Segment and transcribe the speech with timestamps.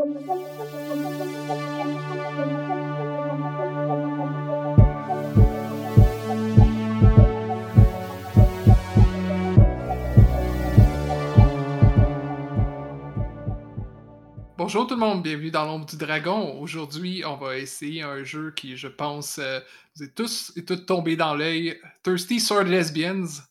[0.00, 0.16] Bonjour
[14.86, 16.58] tout le monde, bienvenue dans l'ombre du dragon.
[16.58, 19.60] Aujourd'hui, on va essayer un jeu qui, je pense, euh,
[19.96, 23.42] vous êtes tous et toutes tombés dans l'œil, Thirsty Sword Lesbians.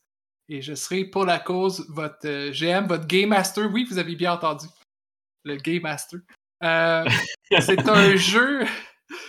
[0.48, 3.70] Et je serai pour la cause votre euh, GM, votre Game Master.
[3.72, 4.66] Oui, vous avez bien entendu.
[5.46, 6.20] Le Game Master.
[6.64, 7.06] Euh,
[7.60, 8.66] c'est un jeu.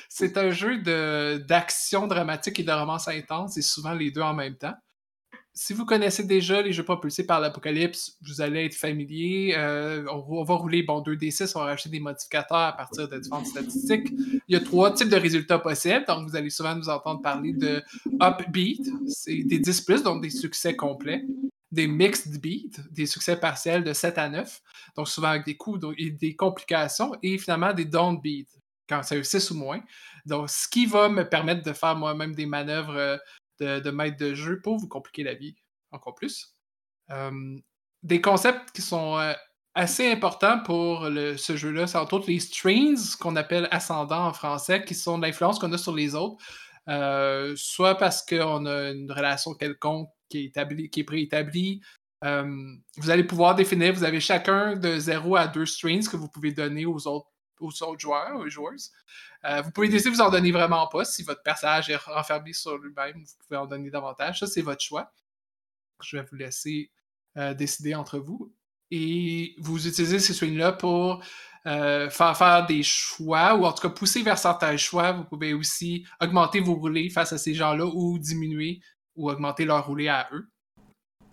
[0.09, 0.78] C'est un jeu
[1.38, 4.74] d'action dramatique et de romance intense, et souvent les deux en même temps
[5.52, 9.55] si vous connaissez déjà les jeux propulsés par l'Apocalypse, vous allez être familier.
[9.56, 13.47] Euh, on, va rouler bon, 2D6, on va rajouter des modificateurs à partir de différentes
[13.47, 14.08] statistiques.
[14.48, 16.05] Il y a trois types de résultats possibles.
[16.06, 17.83] Donc, vous allez souvent nous entendre parler de
[18.22, 21.24] upbeat, c'est des 10 plus, donc des succès complets.
[21.73, 24.61] Des mixed beat, des succès partiels de 7 à 9,
[24.97, 28.48] donc souvent avec des coups et des complications, et finalement des down beat,
[28.88, 29.80] quand c'est 6 ou moins.
[30.27, 32.97] Donc, ce qui va me permettre de faire moi-même des manœuvres
[33.61, 35.55] euh, de, maître de jeu pour vous compliquer la vie
[35.92, 36.55] encore plus.
[38.03, 39.33] des concepts qui sont euh,
[39.75, 44.84] assez importants pour ce jeu-là, c'est entre autres les strains, qu'on appelle ascendants en français,
[44.84, 46.37] qui sont l'influence qu'on a sur les autres,
[46.89, 51.81] euh, soit parce qu'on a une relation quelconque qui est, établie, qui est préétablie.
[52.22, 56.53] vous allez pouvoir définir, vous avez chacun de 0 à 2 strains que vous pouvez
[56.53, 58.91] donner aux autres aux autres joueurs, aux joueuses.
[59.45, 61.05] Euh, vous pouvez décider de vous en donner vraiment pas.
[61.05, 64.41] Si votre personnage est renfermé sur lui-même, vous pouvez en donner davantage.
[64.41, 65.12] Ça, c'est votre choix.
[66.03, 66.91] Je vais vous laisser
[67.37, 68.53] euh, décider entre vous.
[68.91, 71.22] Et vous utilisez ces swings-là pour
[71.66, 75.12] euh, faire faire des choix, ou en tout cas pousser vers certains choix.
[75.12, 78.80] Vous pouvez aussi augmenter vos roulés face à ces gens-là ou diminuer
[79.16, 80.48] ou augmenter leur roulé à eux.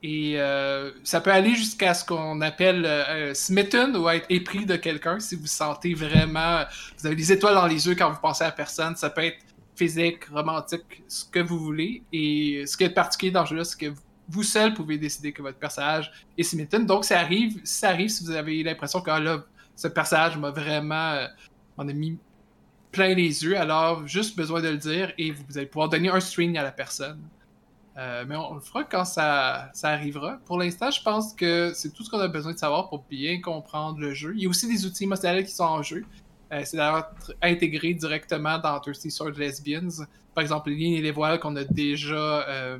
[0.03, 4.75] Et euh, ça peut aller jusqu'à ce qu'on appelle euh, smitten ou être épris de
[4.75, 6.63] quelqu'un si vous sentez vraiment.
[6.99, 8.95] Vous avez des étoiles dans les yeux quand vous pensez à personne.
[8.95, 9.39] Ça peut être
[9.75, 12.03] physique, romantique, ce que vous voulez.
[12.11, 14.01] Et ce qui est particulier dans le jeu-là, c'est que vous
[14.43, 16.85] seul pouvez décider que votre personnage est smitten.
[16.85, 19.43] Donc ça arrive, ça arrive si vous avez l'impression que ah, là,
[19.75, 21.11] ce personnage m'a vraiment.
[21.13, 21.27] Euh,
[21.77, 22.17] a mis
[22.91, 23.57] plein les yeux.
[23.57, 26.71] Alors, juste besoin de le dire et vous allez pouvoir donner un string à la
[26.71, 27.21] personne.
[27.97, 30.37] Euh, mais on, le fera quand ça, ça arrivera.
[30.45, 33.41] Pour l'instant, je pense que c'est tout ce qu'on a besoin de savoir pour bien
[33.41, 34.33] comprendre le jeu.
[34.35, 36.05] Il y a aussi des outils émotionnels qui sont en jeu.
[36.51, 37.11] Euh, c'est d'ailleurs
[37.41, 40.05] intégré directement dans Thirsty Sword Lesbians.
[40.35, 42.77] Par exemple, les lignes et les voiles qu'on a déjà euh,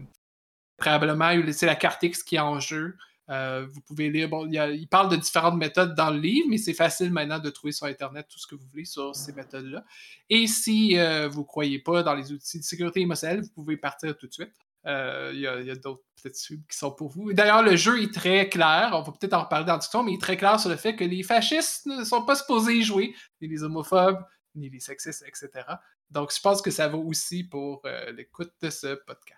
[0.78, 1.32] préalablement.
[1.52, 2.96] C'est la carte X qui est en jeu.
[3.28, 4.30] vous pouvez lire.
[4.30, 7.74] Bon, il, parle de différentes méthodes dans le livre, mais c'est facile maintenant de trouver
[7.74, 9.84] sur Internet tout ce que vous voulez sur ces méthodes-là.
[10.30, 14.18] Et si vous ne croyez pas dans les outils de sécurité émotionnelle, vous pouvez partir
[14.18, 14.54] tout de suite.
[14.88, 17.34] Euh, il y a, d'autres peut-être qui sont pour vous.
[17.34, 18.92] D'ailleurs, le jeu est très clair.
[18.94, 20.78] On va peut-être en reparler dans le discussion, mais il est très clair sur le
[20.78, 24.24] fait que les fascistes ne sont pas supposés y jouer, ni les homophobes,
[24.56, 25.66] ni les sexistes, etc.
[26.10, 29.37] Donc, je pense que ça vaut aussi pour euh, l'écoute de ce podcast.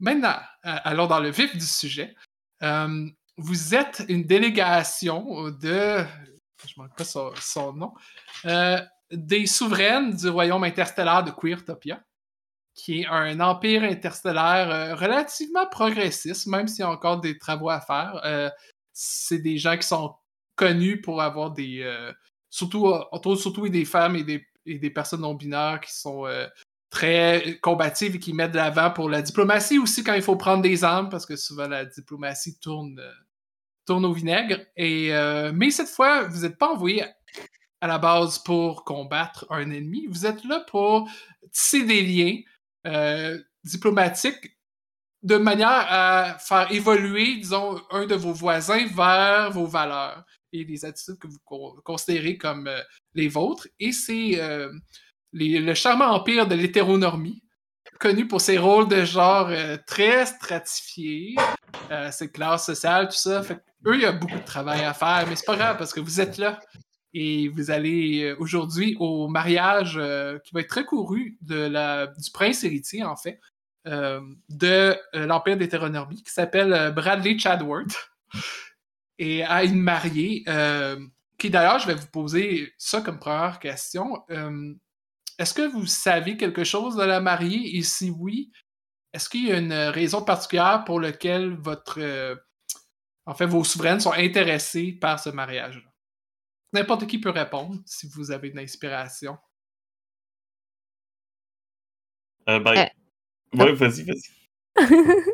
[0.00, 2.14] Maintenant, euh, allons dans le vif du sujet.
[3.36, 6.04] vous êtes une délégation de.
[6.66, 7.94] Je ne manque pas son, nom.
[9.10, 12.02] des souveraines du royaume interstellaire de Queertopia
[12.74, 17.70] qui est un empire interstellaire euh, relativement progressiste, même s'il y a encore des travaux
[17.70, 18.20] à faire.
[18.24, 18.50] Euh,
[18.92, 20.14] c'est des gens qui sont
[20.56, 21.82] connus pour avoir des.
[21.82, 22.12] Euh,
[22.48, 22.92] surtout,
[23.36, 26.26] surtout des femmes et des, et des personnes non binaires qui sont
[26.90, 30.62] très combatives et qui mettent de l'avant pour la diplomatie aussi quand il faut prendre
[30.62, 33.00] des armes, parce que souvent la diplomatie tourne,
[33.86, 34.60] tourne au vinaigre.
[34.76, 35.12] Et,
[35.54, 37.04] mais cette fois, vous n'êtes pas envoyé
[37.80, 41.08] à la base pour combattre un ennemi, vous êtes là pour
[41.52, 42.40] tisser des liens
[42.86, 44.58] euh, diplomatique
[45.22, 50.84] de manière à faire évoluer, disons, un de vos voisins vers vos valeurs et les
[50.84, 51.38] attitudes que vous
[51.84, 52.80] considérez comme euh,
[53.14, 53.68] les vôtres.
[53.78, 54.40] Et c'est
[55.34, 57.42] euh, le charmant empire de l'hétéronormie,
[57.98, 59.50] connu pour ses rôles de genre
[59.86, 61.36] très stratifiés,
[62.10, 63.42] ses classes sociales, tout ça.
[63.86, 66.00] Eux, il y a beaucoup de travail à faire, mais c'est pas grave parce que
[66.00, 66.58] vous êtes là
[67.12, 72.06] et vous allez euh, aujourd'hui au mariage euh, qui va être très couru de la,
[72.06, 73.40] du prince héritier, en fait,
[73.86, 78.10] euh, de l'Empire d'hétéronormie, qui s'appelle Bradley Chadworth,
[79.18, 80.44] et à une mariée,
[81.38, 84.22] qui d'ailleurs, je vais vous poser ça comme première question.
[85.40, 87.78] Est-ce que vous savez quelque chose de la mariée?
[87.78, 88.52] Et si oui,
[89.14, 91.98] est-ce qu'il y a une raison particulière pour laquelle votre,
[93.24, 95.90] en fait, vos souveraines sont intéressées par ce mariage-là?
[96.74, 99.38] N'importe qui peut répondre si vous avez une inspiration.
[102.50, 102.84] Euh, ben, euh,
[103.58, 104.76] ouais, vas-y, vas-y.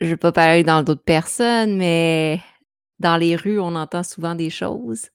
[0.00, 2.40] je vais pas parler dans d'autres personnes, mais
[2.98, 5.10] dans les rues, on entend souvent des choses.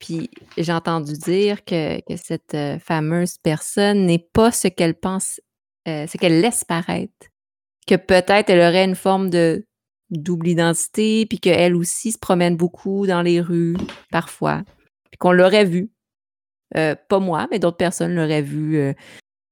[0.00, 5.40] Puis j'ai entendu dire que, cette euh, fameuse personne n'est pas ce qu'elle pense,
[5.86, 7.28] euh, ce qu'elle laisse paraître.
[7.86, 9.66] Que peut-être elle aurait une forme de
[10.10, 13.76] double identité, puis qu'elle aussi se promène beaucoup dans les rues,
[14.10, 14.62] parfois.
[15.10, 15.92] Puis qu'on l'aurait vu.
[16.76, 18.94] Euh, pas moi, mais d'autres personnes l'auraient vu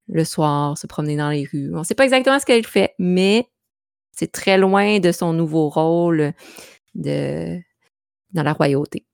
[0.08, 1.74] le soir se promener dans les rues.
[1.74, 3.48] On ne sait pas exactement ce qu'elle fait, mais
[4.12, 6.32] c'est très loin de son nouveau rôle
[6.94, 7.58] de,
[8.32, 9.07] dans la royauté.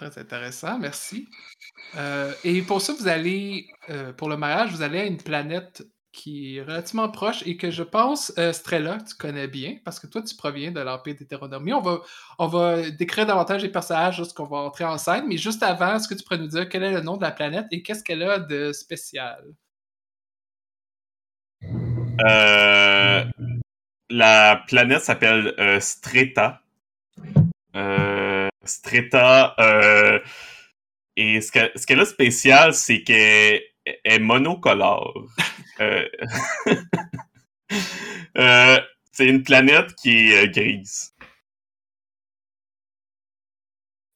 [0.00, 1.28] Très intéressant, merci.
[1.94, 5.82] Euh, et pour ça, vous allez, euh, pour le mariage, vous allez à une planète
[6.10, 10.06] qui est relativement proche et que je pense, euh, Strella, tu connais bien, parce que
[10.06, 11.74] toi, tu proviens de l'Empire d'Hétéronomie.
[11.74, 12.00] On va,
[12.38, 16.08] on va décrire davantage les personnages lorsqu'on va entrer en scène, mais juste avant, est-ce
[16.08, 18.22] que tu pourrais nous dire quel est le nom de la planète et qu'est-ce qu'elle
[18.22, 19.44] a de spécial?
[24.08, 26.62] la planète s'appelle Streta.
[27.76, 28.09] Euh,
[28.70, 30.18] Streta, euh,
[31.16, 35.26] et ce qu'elle ce a de spécial, c'est qu'elle est monocolore.
[38.36, 38.78] Euh,
[39.12, 41.14] c'est une planète qui est grise.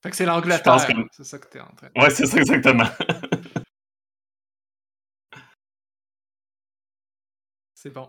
[0.02, 0.78] Fait que c'est l'Angleterre,
[1.10, 2.84] c'est ça que t'es en train Ouais, c'est ça exactement.
[7.74, 8.08] c'est bon.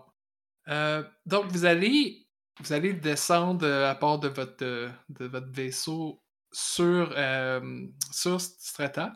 [1.26, 2.26] donc, vous allez
[2.60, 6.22] vous allez descendre euh, à part de votre, euh, de votre vaisseau
[6.56, 9.12] sur, euh, sur Strata,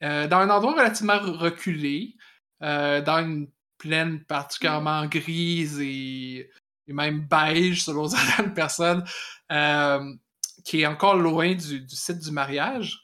[0.00, 2.16] dans un endroit relativement reculé,
[2.60, 3.48] dans une
[3.78, 6.50] plaine particulièrement grise et,
[6.88, 9.04] même beige selon certaines personnes,
[10.64, 13.00] qui est encore loin du, site du mariage.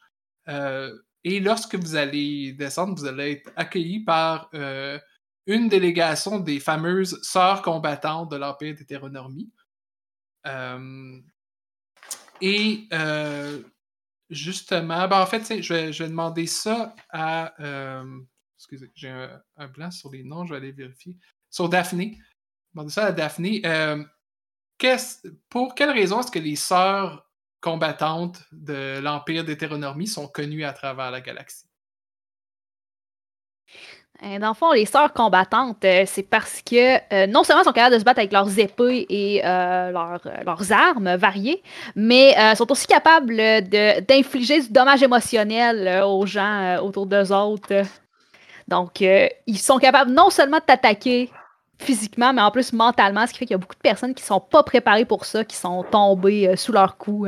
[0.49, 4.51] et lorsque vous allez descendre, vous allez être accueilli par
[5.49, 9.51] une délégation des fameuses sœurs combattantes de l'Empire d'hétéronormie.
[10.47, 11.21] Euh,
[12.41, 13.63] et euh,
[14.31, 17.55] justement, ben en fait, je vais, demander ça à.
[17.61, 18.21] Euh,
[18.57, 21.17] excusez, j'ai un, blanc sur les noms, je vais aller vérifier.
[21.51, 22.19] Sur Daphné.
[22.75, 23.63] Demander ça à Daphné.
[25.49, 27.27] pour quelle raison est-ce que les sœurs
[27.61, 31.69] combattantes de l'Empire d'hétéronormie sont connues à travers la galaxie?
[34.25, 37.73] Euh, dans le fond, les sœurs combattantes, euh, c'est parce que euh, non seulement sont
[37.73, 41.63] capables de se battre avec leurs épées et leurs armes variées,
[41.95, 47.85] mais sont aussi capables d'infliger du dommage émotionnel aux gens autour d'eux autres.
[48.67, 51.31] Donc, ils sont capables non seulement de t'attaquer
[51.79, 54.25] physiquement, mais en plus mentalement, ce qui fait qu'il y a beaucoup de personnes qui
[54.25, 57.27] sont pas préparées pour ça, qui sont tombées sous leur coup.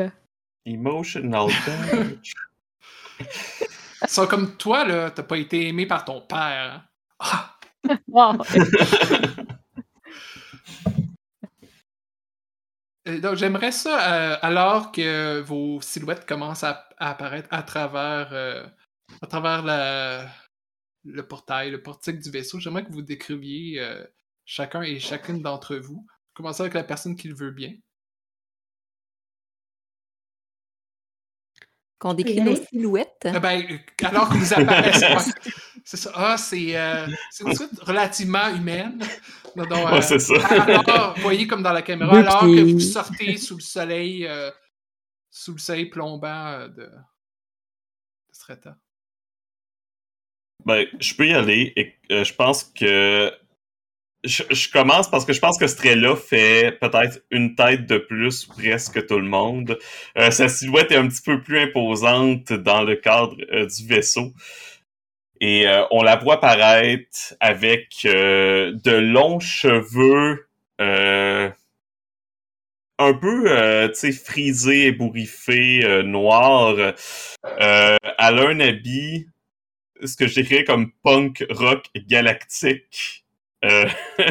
[0.67, 2.35] Emotional damage.
[4.06, 6.88] Ça, comme toi, là, t'as pas été aimé par ton père.
[7.19, 7.56] Ah!
[13.20, 18.67] donc, j'aimerais ça, euh, alors que vos silhouettes commencent à, apparaître à travers, euh,
[19.23, 19.62] à travers
[21.05, 24.05] le portail, le portique du vaisseau, j'aimerais que vous décriviez euh,
[24.44, 26.06] chacun et chacune d'entre vous.
[26.35, 27.73] Commencer avec la personne qui le veut bien.
[32.00, 33.26] Qu'on décrit nos silhouettes.
[33.26, 35.32] Eh ben, euh, alors que vous apparaissez.
[35.85, 36.11] c'est ça.
[36.14, 37.06] Ah, c'est euh,
[37.41, 39.02] une suite relativement humaine.
[39.58, 40.35] Euh, c'est ça.
[40.47, 44.26] Alors, voyez comme dans la caméra, alors que vous sortez sous le soleil,
[45.31, 46.91] sous le soleil plombant de, de
[48.33, 48.78] Strata.
[50.64, 53.30] Ben, je peux y aller et je pense que
[54.25, 59.07] je, commence parce que je pense que Strella fait peut-être une tête de plus presque
[59.07, 59.79] tout le monde.
[60.19, 64.33] Euh, sa silhouette est un petit peu plus imposante dans le cadre euh, du vaisseau.
[65.41, 70.47] Et euh, on la voit paraître avec de longs cheveux
[72.99, 74.12] un peu, tu sais,
[76.05, 76.77] noirs.
[77.59, 79.27] elle a un habit,
[80.05, 83.25] ce que je comme punk rock galactique.
[83.64, 83.87] Euh,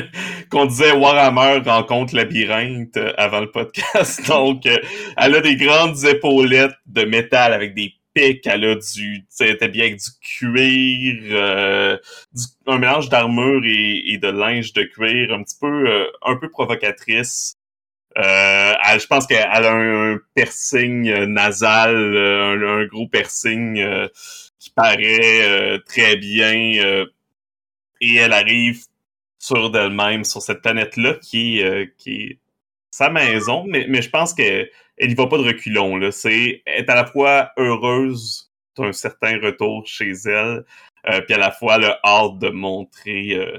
[0.50, 4.25] qu'on disait Warhammer rencontre labyrinthe euh, avant le podcast.
[4.27, 4.77] Donc, euh,
[5.17, 8.48] elle a des grandes épaulettes de métal avec des pics.
[8.48, 12.00] Elle a du, elle bien avec du cuir,
[12.65, 17.55] un mélange d'armure et, de linge de cuir, un petit peu, un peu provocatrice.
[18.15, 23.79] je pense qu'elle a un, piercing nasal, un, gros piercing
[24.57, 26.51] qui paraît très bien.
[28.01, 28.88] et elle arrive
[29.39, 32.39] sur d'elle-même, sur cette planète-là, qui, euh, qui est
[32.91, 34.69] sa maison, mais, mais je pense qu'elle
[35.00, 35.98] n'y va pas de reculons.
[35.98, 36.12] Là.
[36.12, 40.65] C'est, est à la fois heureuse d'un certain retour chez elle,
[41.08, 43.58] euh, puis à la fois le hâte de montrer euh,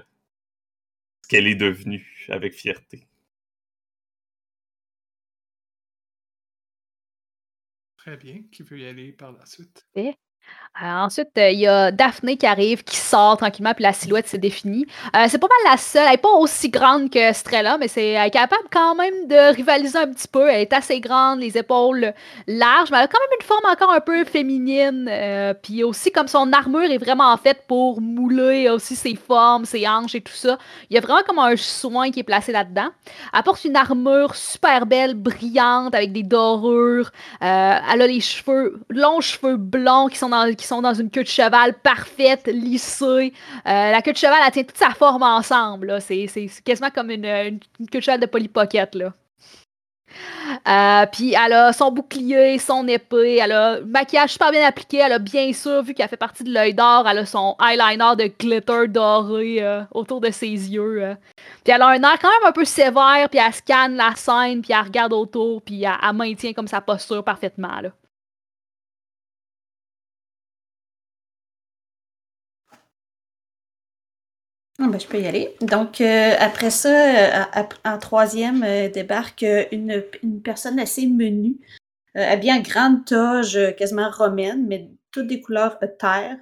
[1.23, 3.07] ce qu'elle est devenue avec fierté.
[7.97, 8.43] Très bien.
[8.51, 9.87] Qui veut y aller par la suite?
[9.95, 10.15] Et
[10.83, 14.29] euh, ensuite, euh, il y a Daphné qui arrive, qui sort tranquillement, puis la silhouette
[14.29, 14.87] s'est définie.
[15.15, 16.05] Euh, c'est pas mal la seule.
[16.05, 19.55] Elle n'est pas aussi grande que Strella, mais c'est elle est capable quand même de
[19.55, 20.49] rivaliser un petit peu.
[20.49, 22.15] Elle est assez grande, les épaules
[22.47, 25.11] larges, mais elle a quand même une forme encore un peu féminine.
[25.63, 30.15] puis aussi, comme son armure est vraiment faite pour mouler aussi ses formes, ses hanches
[30.15, 30.57] et tout ça,
[30.89, 32.89] il y a vraiment comme un soin qui est placé là-dedans.
[33.35, 37.11] Elle porte une armure super belle, brillante, avec des dorures.
[37.41, 41.23] elle a les cheveux, longs cheveux blonds qui sont dans qui sont dans une queue
[41.23, 43.33] de cheval parfaite, lissée.
[43.67, 46.01] Euh, la queue de cheval, elle tient toute sa forme ensemble.
[46.01, 46.27] C'est,
[46.65, 47.61] quasiment comme une,
[47.91, 48.95] queue de cheval de Polly Pocket.
[48.95, 49.13] Là.
[50.69, 54.99] Euh, puis elle a son bouclier, son épée, elle a un maquillage super bien appliqué,
[54.99, 58.17] elle a bien sûr, vu qu'elle fait partie de l'œil d'or, elle a son eyeliner
[58.17, 61.17] de glitter doré euh, autour de ses yeux.
[61.65, 64.63] Puis elle a un air quand même un peu sévère, puis elle scanne la scène,
[64.63, 67.81] puis elle regarde autour, puis elle, maintient comme sa posture parfaitement.
[74.89, 75.55] Ben, je peux y aller.
[75.61, 80.03] Donc, euh, après ça, euh, en troisième, euh, débarque une,
[80.43, 81.59] personne assez menue,
[82.15, 86.39] habillée en grande toge, quasiment romaine, mais toutes des couleurs terre.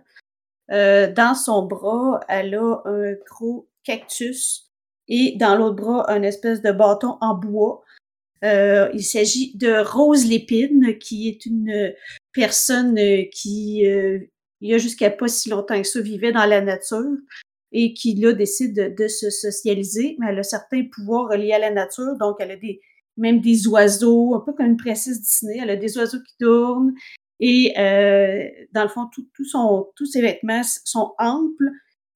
[0.71, 4.71] dans son bras, elle a un gros cactus
[5.09, 7.83] et dans l'autre bras, un espèce de bâton en bois.
[8.43, 11.95] il s'agit de Rose Lépine, qui est une
[12.33, 12.97] personne
[13.33, 14.31] qui, il
[14.71, 17.17] y a jusqu'à pas si longtemps que ça, vivait dans la nature
[17.73, 21.71] et qui, là, décide de, se socialiser, mais elle a certains pouvoirs reliés à la
[21.71, 22.81] nature, donc elle a des,
[23.17, 26.95] même des oiseaux, un peu comme une princesse Disney, elle a des oiseaux qui tournent,
[27.41, 31.71] et euh, dans le fond, tout, tout son, tous ses vêtements sont amples,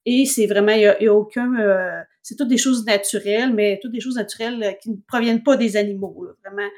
[0.04, 3.92] et c'est vraiment, il n'y a, aucun, euh, c'est toutes des choses naturelles, mais toutes
[3.92, 6.68] des choses naturelles qui ne proviennent pas des animaux, vraiment.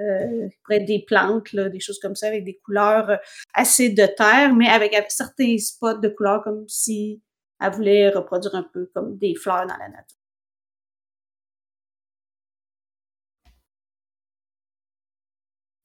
[0.00, 3.20] Euh, des plantes, là, des choses comme ça, avec des couleurs
[3.52, 7.20] assez de terre, mais avec certains spots de couleurs comme si
[7.62, 10.18] elle voulait reproduire un peu comme des fleurs dans la nature.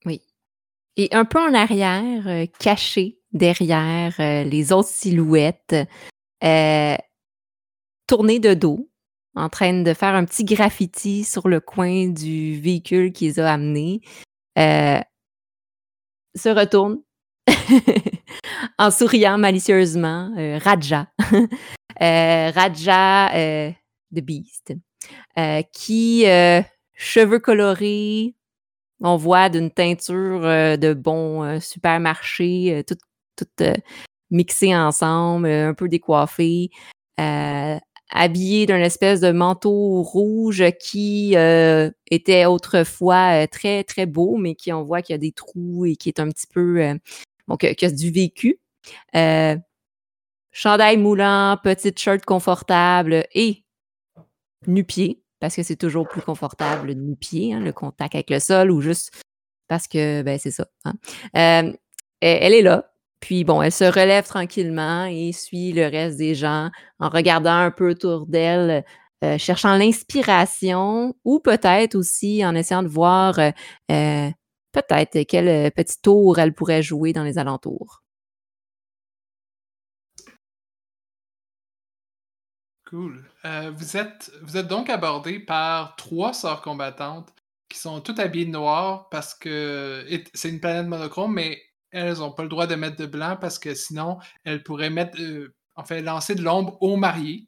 [0.04, 0.22] Oui.
[0.96, 5.76] Et un peu en arrière, euh, caché derrière euh, les autres silhouettes,
[6.44, 6.96] euh,
[8.06, 8.90] tourné de dos,
[9.34, 13.52] en train de faire un petit graffiti sur le coin du véhicule qui les a
[13.52, 14.00] amenés,
[14.56, 17.00] se retourne
[18.78, 21.08] en souriant malicieusement, euh, Raja.
[22.00, 23.72] Euh, Raja euh,
[24.14, 24.72] The Beast,
[25.72, 26.24] qui,
[26.94, 28.36] cheveux colorés,
[29.00, 32.94] on voit d'une teinture de bon supermarché, tout,
[33.34, 33.64] tout
[34.30, 36.70] mixé ensemble, un peu décoiffé,
[37.16, 41.34] habillé d'un espèce de manteau rouge qui
[42.08, 45.96] était autrefois très, très beau, mais qui on voit qu'il y a des trous et
[45.96, 46.96] qui est un petit peu
[47.48, 48.60] donc, qui a du vécu.
[49.16, 49.56] Euh,
[50.52, 53.64] chandail moulant, petite shirt confortable et
[54.66, 58.80] nu-pied, parce que c'est toujours plus confortable nu-pied, hein, le contact avec le sol, ou
[58.80, 59.22] juste
[59.68, 60.66] parce que, ben, c'est ça.
[60.84, 60.94] Hein.
[61.36, 61.72] Euh,
[62.20, 62.90] elle est là.
[63.20, 67.70] Puis bon, elle se relève tranquillement et suit le reste des gens en regardant un
[67.70, 68.84] peu autour d'elle,
[69.24, 73.38] euh, cherchant l'inspiration ou peut-être aussi en essayant de voir
[74.82, 78.02] peut-être quel euh, petit tour elle pourrait jouer dans les alentours?
[82.86, 83.22] Cool.
[83.44, 84.30] Euh, vous, êtes,
[84.66, 87.34] donc abordé par trois sœurs combattantes
[87.68, 92.32] qui sont toutes habillées de noir parce que c'est une planète monochrome, mais elles n'ont
[92.32, 95.54] pas le droit de mettre de blanc parce que sinon, elles pourraient mettre, euh,
[96.00, 97.46] lancer de l'ombre aux mariés.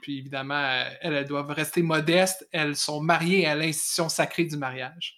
[0.00, 2.48] puis évidemment, elles, elles, doivent rester modestes.
[2.52, 5.17] Elles sont mariées à l'institution sacrée du mariage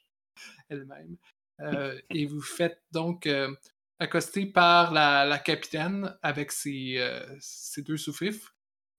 [0.71, 1.17] elle-même.
[1.61, 3.55] Euh, et vous faites donc euh,
[3.99, 7.39] accoster par la, capitaine avec ses, euh,
[7.79, 8.55] deux sous-fifs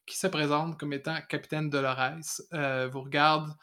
[0.06, 2.42] qui se présente comme étant capitaine Dolores.
[2.92, 3.56] vous regarde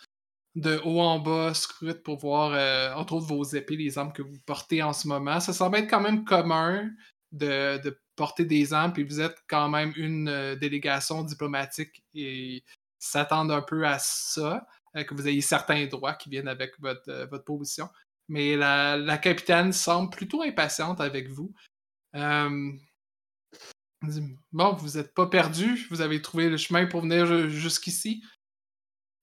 [0.55, 4.39] de haut en bas, scrute pour voir, entre autres, vos épées, les armes que vous
[4.47, 5.41] portez en ce moment.
[5.41, 6.91] Ça semble être quand même commun
[7.33, 12.65] de, de porter des armes, puis vous êtes quand même une délégation diplomatique et
[12.99, 14.67] s'attendent un peu à ça.
[14.99, 17.89] Euh, que vous ayez certains droits qui viennent avec votre, euh, votre position.
[18.29, 21.55] Mais la, capitaine semble plutôt impatiente avec vous.
[22.15, 22.73] Euh,
[24.53, 28.23] bon, vous n'êtes pas perdu, vous avez trouvé le chemin pour venir jusqu'ici.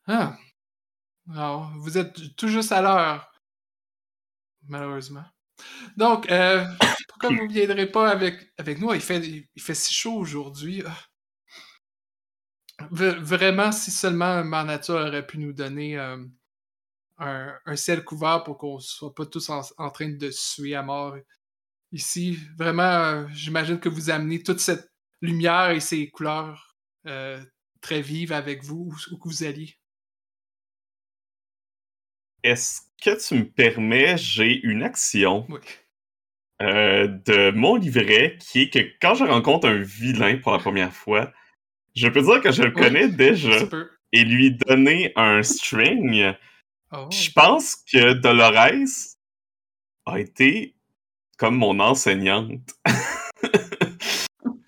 [0.08, 0.38] Ah.
[1.28, 3.32] vous êtes tout juste à l'heure.
[4.68, 5.26] Malheureusement.
[5.98, 6.28] Donc,
[7.08, 8.92] pourquoi vous ne viendrez pas avec, avec nous?
[8.94, 9.20] Il fait,
[9.56, 10.82] il fait si chaud aujourd'hui.
[10.84, 10.98] Ah.
[12.92, 16.18] Vraiment, si seulement ma nature aurait pu nous donner euh,
[17.18, 20.84] un, un ciel couvert pour qu'on soit pas tous en, en train de suer à
[20.84, 21.16] mort
[21.92, 22.38] ici.
[22.58, 24.92] Vraiment, euh, j'imagine que vous amenez toute cette
[25.22, 26.76] lumière et ces couleurs
[27.08, 27.42] euh,
[27.80, 29.76] très vives avec vous, où que vous alliez.
[32.44, 35.60] Est-ce que tu me permets, j'ai une action Oui.
[36.60, 41.32] de mon livret qui est que quand je rencontre un vilain pour la première fois,
[41.96, 42.82] je peux dire que je le Oui.
[42.82, 43.60] connais déjà
[44.12, 46.34] et lui donner un string.
[46.92, 47.08] Oh.
[47.12, 49.16] Je pense que Dolores
[50.06, 50.76] a été
[51.38, 52.62] comme mon enseignante.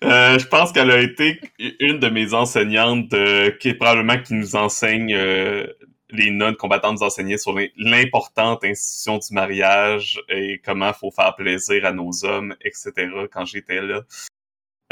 [0.04, 1.40] Euh, je pense qu'elle a été
[1.80, 5.66] une de mes enseignantes euh, qui est probablement qui nous enseigne euh,
[6.10, 11.84] les nonnes combattantes nous enseignaient sur l'importante institution du mariage et comment faut faire plaisir
[11.84, 12.92] à nos hommes, etc.
[13.30, 14.02] quand j'étais là.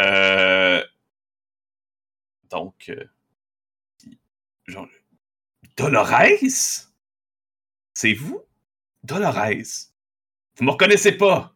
[0.00, 0.83] Euh,
[2.50, 3.04] donc, euh,
[4.66, 4.88] genre,
[5.76, 6.88] Dolores?
[7.94, 8.42] C'est vous?
[9.02, 9.90] Dolores?
[10.56, 11.54] Vous me reconnaissez pas?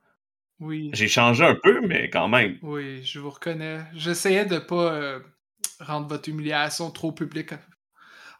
[0.61, 0.91] Oui.
[0.93, 2.59] J'ai changé un peu, mais quand même.
[2.63, 3.81] Oui, je vous reconnais.
[3.95, 5.21] J'essayais de pas euh,
[5.81, 7.55] rendre votre humiliation trop publique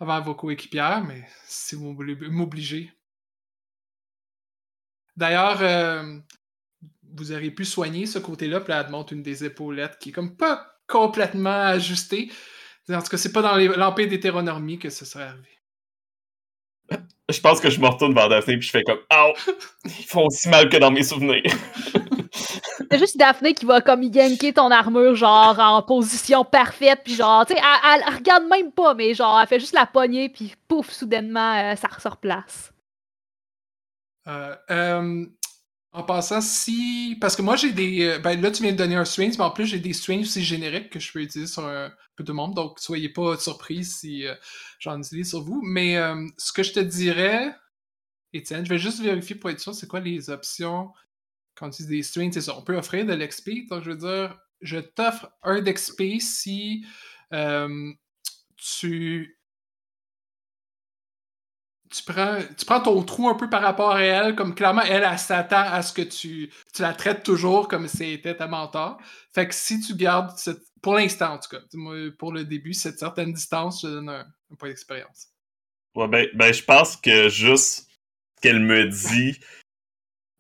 [0.01, 2.93] avant vos coéquipières, mais si vous voulez m'obliger.
[5.17, 6.19] D'ailleurs, euh,
[7.15, 10.11] vous auriez pu soigner ce côté-là, puis là, elle te montre une des épaulettes qui
[10.11, 12.31] est comme pas complètement ajustée.
[12.91, 15.49] En tout cas, c'est pas dans les- l'Empire d'hétéronormie que ce serait arrivé.
[17.31, 19.33] Je pense que je me retourne vers Daphné puis je fais comme Ow!
[19.85, 21.45] Ils font aussi mal que dans mes souvenirs.
[22.91, 27.47] C'est juste Daphné qui va comme yanker ton armure, genre en position parfaite, puis genre,
[27.47, 30.55] tu sais, elle, elle regarde même pas, mais genre, elle fait juste la poignée, puis
[30.67, 32.73] pouf, soudainement, euh, ça se replace.
[34.27, 35.25] Euh, euh,
[35.93, 37.17] en passant, si.
[37.21, 38.03] Parce que moi, j'ai des.
[38.03, 40.23] euh, Ben là, tu viens de donner un strange, mais en plus, j'ai des strange
[40.23, 42.55] aussi génériques que je peux utiliser sur un peu de monde.
[42.55, 44.35] Donc, soyez pas surpris si euh,
[44.79, 45.61] j'en utilise sur vous.
[45.65, 47.55] Mais euh, ce que je te dirais,
[48.33, 50.93] Étienne, je vais juste vérifier pour être sûr, c'est quoi les options
[51.57, 52.33] quand on utilise des strings.
[52.33, 53.51] C'est ça, on peut offrir de l'XP.
[53.71, 56.87] Donc, je veux dire, je t'offre un d'XP si
[57.33, 57.93] euh,
[58.57, 59.40] tu
[61.91, 65.19] tu prends, tu prends ton trou un peu par rapport à elle, comme clairement, elle,
[65.19, 68.99] s'attend à ce que tu, tu la traites toujours comme si elle était ta mentor.
[69.35, 71.63] Fait que si tu gardes, cette, pour l'instant en tout cas,
[72.19, 75.29] pour le début, cette certaine distance, je donne un, un point d'expérience.
[75.97, 77.89] Ouais, ben, ben, je pense que juste
[78.37, 79.41] ce qu'elle me dit,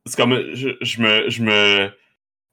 [0.07, 1.91] c'est comme je, je me, je me.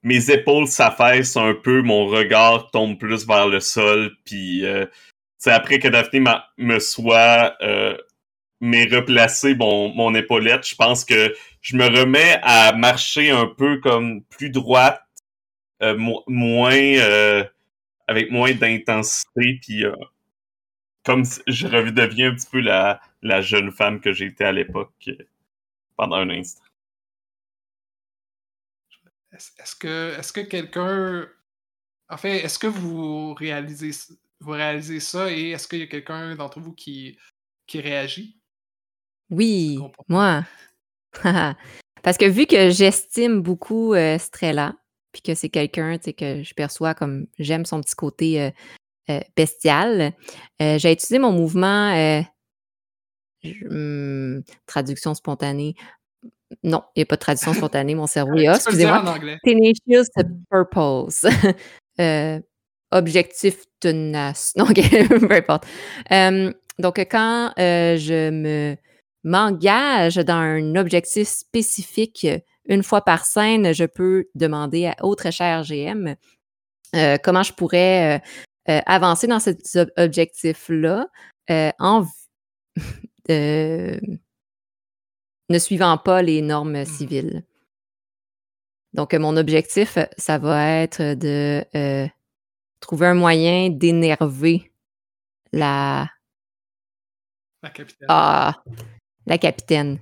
[0.03, 4.85] Mes épaules s'affaissent un peu, mon regard tombe plus vers le sol, puis euh,
[5.37, 6.23] c'est après que Daphné
[6.57, 7.97] me soit euh,
[8.59, 13.79] m'ait replacé mon, mon épaulette, je pense que je me remets à marcher un peu
[13.79, 15.01] comme plus droite,
[15.83, 17.43] euh, mo- moins euh,
[18.07, 19.95] avec moins d'intensité, puis euh,
[21.03, 25.09] comme je redeviens un petit peu la, la jeune femme que j'étais à l'époque
[25.95, 26.63] pendant un instant.
[29.31, 31.27] Est-ce que, est-ce que quelqu'un.
[32.09, 33.91] En fait, est-ce que vous réalisez,
[34.39, 37.17] vous réalisez ça et est-ce qu'il y a quelqu'un d'entre vous qui,
[37.67, 38.36] qui réagit?
[39.29, 40.43] Oui, moi.
[42.03, 44.75] Parce que vu que j'estime beaucoup euh, Strella,
[45.11, 48.51] puis que c'est quelqu'un que je perçois comme j'aime son petit côté euh,
[49.09, 50.13] euh, bestial,
[50.61, 52.21] euh, j'ai utilisé mon mouvement
[53.69, 55.75] hum, traduction spontanée.
[56.63, 59.17] Non, il n'y a pas de traduction spontanée, mon cerveau est excusez-moi.
[59.43, 60.07] Tenacious
[60.49, 61.25] Purpose.
[62.91, 64.53] Objectif tenace.
[64.55, 64.79] Non, ok,
[65.27, 65.65] peu importe.
[66.79, 68.77] Donc, quand je me
[69.27, 72.25] m'engage dans un objectif spécifique
[72.65, 76.15] une fois par scène, je peux demander à autre cher GM
[76.95, 81.07] euh, comment je pourrais euh, euh, avancer dans cet ob- objectif-là
[81.49, 82.05] euh, en
[83.29, 83.99] euh,
[85.49, 87.43] ne suivant pas les normes civiles.
[88.93, 92.07] Donc, euh, mon objectif, euh, ça va être de euh,
[92.79, 94.71] trouver un moyen d'énerver
[95.51, 96.07] la,
[97.63, 98.07] La capitaine.
[98.09, 98.63] ah,
[99.27, 99.99] la capitaine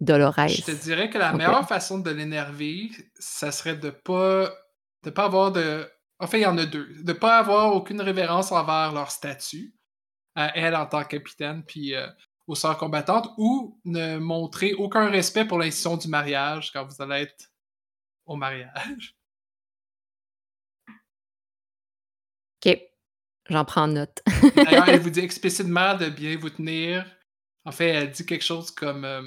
[0.00, 0.48] Dolores.
[0.48, 4.52] Je te dirais que la meilleure façon de l'énerver, ça serait de pas
[5.04, 5.90] de pas avoir de.
[6.18, 7.02] En fait, il y en a deux.
[7.02, 9.74] De pas avoir aucune révérence envers leur statut,
[10.34, 12.06] à elle en tant que capitaine, puis euh,
[12.46, 17.22] aux sœurs combattantes, ou ne montrer aucun respect pour l'institution du mariage quand vous allez
[17.22, 17.50] être
[18.26, 19.16] au mariage.
[22.64, 22.78] OK,
[23.48, 24.22] j'en prends note.
[24.56, 27.06] D'ailleurs, elle vous dit explicitement de bien vous tenir.
[27.66, 29.22] En fait, elle dit quelque chose comme euh,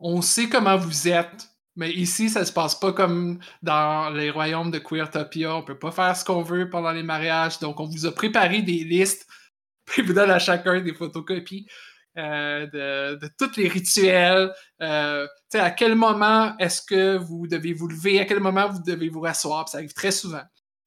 [0.00, 4.70] On sait comment vous êtes, mais ici, ça se passe pas comme dans les royaumes
[4.70, 5.54] de Queertopia.
[5.54, 7.60] On peut pas faire ce qu'on veut pendant les mariages.
[7.60, 9.28] Donc, on vous a préparé des listes,
[9.84, 11.68] puis vous donne à chacun des photocopies.
[12.16, 14.50] euh, de, tous les rituels.
[14.82, 19.08] Euh, à quel moment est-ce que vous devez vous lever, à quel moment vous devez
[19.08, 20.42] vous rasseoir, ça arrive très souvent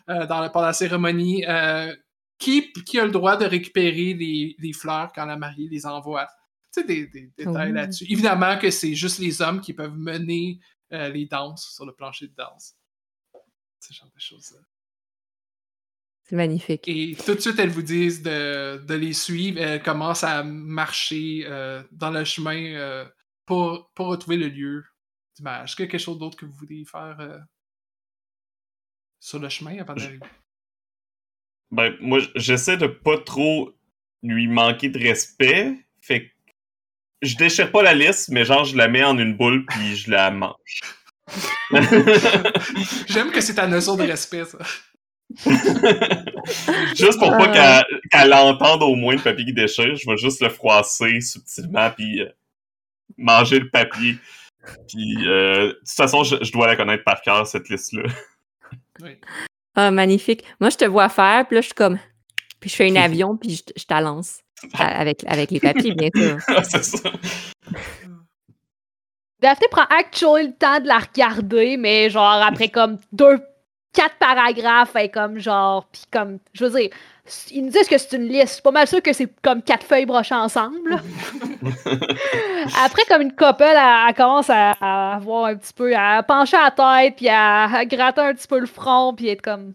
[0.10, 1.46] euh, dans pendant la cérémonie.
[2.38, 6.28] Qui, qui a le droit de récupérer les, les fleurs quand la mariée les envoie?
[6.74, 7.76] Tu sais, des, des détails Oh.
[7.76, 8.06] là-dessus.
[8.10, 10.60] Évidemment que c'est juste les hommes qui peuvent mener
[10.94, 12.76] euh, les danses sur le plancher de danse.
[13.80, 14.58] Ce genre de choses.
[16.24, 16.88] C'est magnifique.
[16.88, 19.60] Et tout de suite, elles vous disent de, de les suivre.
[19.60, 23.06] Elles commencent à marcher euh, dans le chemin euh,
[23.46, 24.86] pour, pour retrouver le lieu
[25.36, 25.72] du mariage.
[25.72, 27.40] Est-ce qu'il y a quelque chose d'autre que vous voulez faire euh,
[29.20, 30.20] sur le chemin avant d'arriver?
[31.72, 33.74] Ben, moi, j'essaie de pas trop
[34.24, 35.86] lui manquer de respect.
[36.02, 36.31] Fait que
[37.22, 40.12] je déchire pas la liste, mais genre, je la mets en une boule puis je
[40.12, 40.82] la mange.
[43.08, 44.58] J'aime que c'est ta notion de respect, ça.
[46.96, 47.48] juste pour pas
[48.10, 52.22] qu'elle entende au moins le papier qui déchire, je vais juste le froisser subtilement puis
[52.22, 52.30] euh,
[53.18, 54.18] manger le papier.
[54.90, 58.04] Puis, euh, de toute façon, je, je dois la connaître par cœur, cette liste-là.
[59.02, 59.18] Oui.
[59.76, 60.44] Ah, magnifique.
[60.60, 61.98] Moi, je te vois faire, puis là, je suis comme.
[62.60, 64.41] Puis je fais un avion, puis je, je t'allance.
[64.78, 66.38] Avec, avec les papiers, bien sûr.
[66.64, 67.10] C'est ça.
[69.42, 73.40] Daphné prend actually le temps de la regarder, mais genre après comme deux,
[73.94, 76.90] quatre paragraphes, est comme genre, puis comme, je veux dire,
[77.52, 78.48] ils nous disent que c'est une liste.
[78.48, 81.02] Je suis pas mal sûr que c'est comme quatre feuilles brochées ensemble.
[82.84, 86.58] Après, comme une couple, elle, elle commence à, à voir un petit peu, à pencher
[86.58, 89.74] la tête, puis à, à gratter un petit peu le front, puis être comme.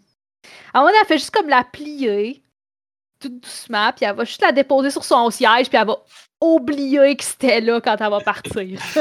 [0.73, 2.43] À un moment donné, elle fait juste comme la plier,
[3.19, 5.97] tout doucement, puis elle va juste la déposer sur son siège, puis elle va
[6.41, 8.81] oublier que c'était là quand elle va partir.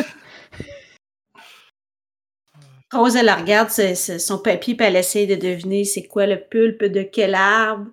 [2.94, 7.04] Rose, elle regarde son papier, puis elle essaie de deviner c'est quoi le pulpe de
[7.04, 7.88] quel arbre.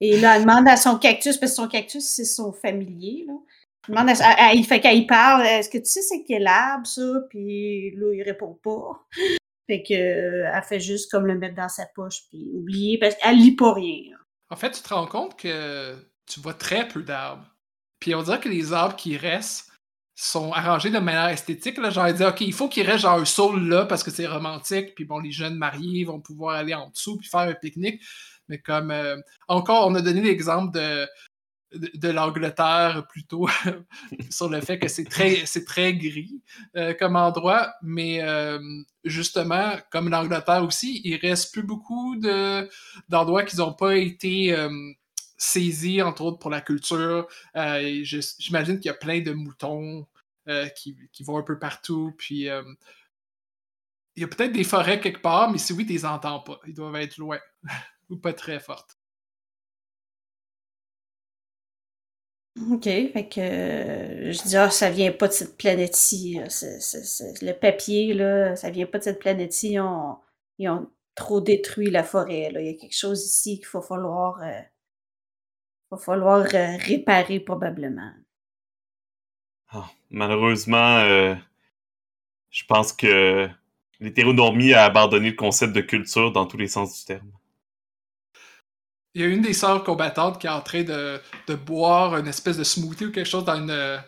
[0.00, 3.24] Et là, elle demande à son cactus, parce que son cactus, c'est son familier.
[3.28, 3.34] Là.
[3.88, 4.10] Elle demande
[4.54, 7.20] il fait qu'elle parle, est-ce que tu sais c'est quel arbre ça?
[7.30, 9.06] Puis là, il répond pas.
[9.68, 13.14] Fait que euh, elle fait juste comme le mettre dans sa poche, puis oublier, parce
[13.16, 14.10] qu'elle lit pas rien.
[14.10, 14.21] là.
[14.52, 17.46] En fait, tu te rends compte que tu vois très peu d'arbres.
[17.98, 19.72] Puis on dirait que les arbres qui restent
[20.14, 21.78] sont arrangés de manière esthétique.
[21.78, 21.88] Là.
[21.88, 24.94] Genre, dire, OK, il faut qu'il reste genre un saule là parce que c'est romantique.
[24.94, 28.02] Puis bon, les jeunes mariés vont pouvoir aller en dessous puis faire un pique-nique.
[28.48, 29.16] Mais comme euh,
[29.48, 31.08] encore, on a donné l'exemple de,
[31.74, 33.48] de, l'Angleterre plutôt
[34.30, 36.40] sur le fait que c'est très, gris
[36.76, 37.74] euh, comme endroit.
[37.82, 38.58] Mais euh,
[39.04, 42.68] justement, comme l'Angleterre aussi, il reste plus beaucoup de,
[43.08, 44.70] d'endroits qui n'ont pas été euh,
[45.36, 47.26] saisis, entre autres pour la culture.
[47.54, 50.06] J'imagine qu'il y a plein de moutons
[50.76, 52.14] qui, qui vont un peu partout.
[52.18, 52.48] Puis
[54.16, 56.60] il y a peut-être des forêts quelque part, mais si oui, tu les entends pas.
[56.66, 57.38] Ils doivent être loin
[58.10, 58.98] ou pas très fortes.
[62.70, 66.38] OK, fait que euh, je dis, ah, ça vient pas de cette planète-ci.
[66.38, 69.78] Le papier, là, ça vient pas de cette planète-ci.
[70.58, 72.50] Ils ont, trop détruit la forêt.
[72.54, 74.60] Il y a quelque chose ici qu'il va falloir, euh,
[75.90, 78.12] va falloir euh, réparer probablement.
[79.68, 81.34] Ah, malheureusement, euh,
[82.50, 83.48] je pense que
[84.00, 87.30] l'hétéronormie a abandonné le concept de culture dans tous les sens du terme.
[89.14, 91.20] Il y a une des sœurs combattantes qui est en train de,
[91.54, 94.02] boire une espèce de smoothie ou quelque chose dans, un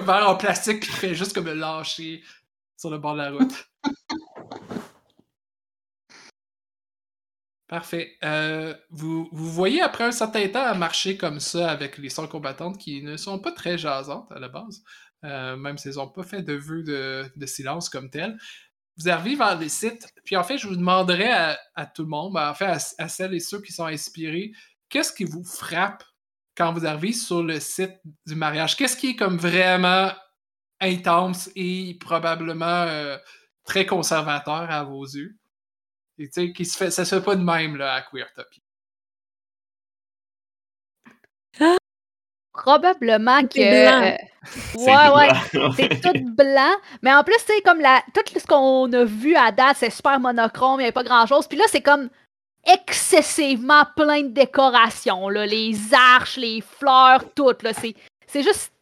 [0.00, 2.22] verre en plastique qui fait juste comme le lâcher
[2.76, 3.68] sur le bord de la route.
[7.68, 8.18] Parfait.
[8.22, 12.28] Euh, vous, vous voyez après un certain temps à marcher comme ça avec les sœurs
[12.28, 14.82] combattantes qui ne sont pas très jasantes à la base,
[15.24, 18.36] euh, même si elles n'ont pas fait de vœux de, de silence comme tel.
[18.98, 22.34] Vous arrivez vers les sites, puis en fait, je vous demanderais à, tout le monde,
[22.34, 22.66] ben, en fait,
[22.98, 24.52] à, celles et ceux qui sont inspirés,
[24.88, 26.04] qu'est-ce qui vous frappe
[26.56, 28.76] quand vous arrivez sur le site du mariage?
[28.76, 30.12] Qu'est-ce qui est comme vraiment
[30.80, 33.16] intense et probablement euh,
[33.64, 35.38] très conservateur à vos yeux?
[36.18, 38.61] Et tu sais, qui se fait, ça se fait pas de même là, à Queertopia.
[42.52, 43.48] Probablement que.
[43.54, 44.02] C'est blanc.
[44.02, 45.70] euh, C'est ouais, ouais.
[45.76, 46.72] C'est tout blanc.
[47.02, 49.90] Mais en plus, tu sais, comme la, tout ce qu'on a vu à date, c'est
[49.90, 51.46] super monochrome, il n'y avait pas grand-chose.
[51.46, 52.08] Puis là, c'est comme
[52.64, 55.28] excessivement plein de décorations.
[55.28, 55.46] Là.
[55.46, 57.52] Les arches, les fleurs, tout.
[57.62, 57.72] Là.
[57.72, 57.94] C'est,
[58.26, 58.72] c'est juste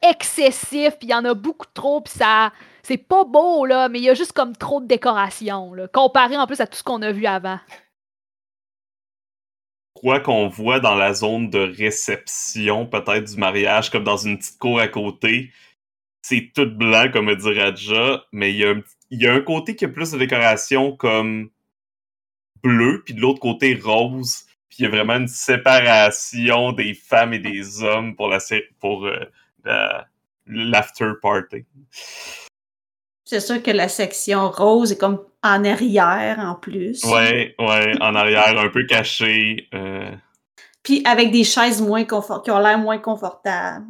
[0.00, 2.52] excessif, puis il y en a beaucoup trop, puis ça...
[2.84, 6.36] C'est pas beau, là, mais il y a juste comme trop de décorations, là, comparé
[6.36, 7.60] en plus à tout ce qu'on a vu avant.
[10.02, 14.58] Quoi qu'on voit dans la zone de réception, peut-être du mariage, comme dans une petite
[14.58, 15.52] cour à côté,
[16.22, 19.88] c'est tout blanc, comme a dit Raja, mais il y, a un, côté qui a
[19.88, 21.50] plus de décoration comme
[22.62, 24.46] bleu, puis de l'autre côté rose.
[24.68, 28.38] Puis il y a vraiment une séparation des femmes et des hommes pour, la,
[28.80, 29.24] pour euh,
[29.64, 30.08] la-
[30.46, 31.64] l'after party.
[33.32, 37.02] C'est sûr que la section rose est comme en arrière en plus.
[37.04, 39.68] Ouais, ouais, en arrière, un peu caché.
[39.72, 40.10] euh,
[40.82, 43.86] Puis avec des chaises moins confort qui ont l'air moins confortables.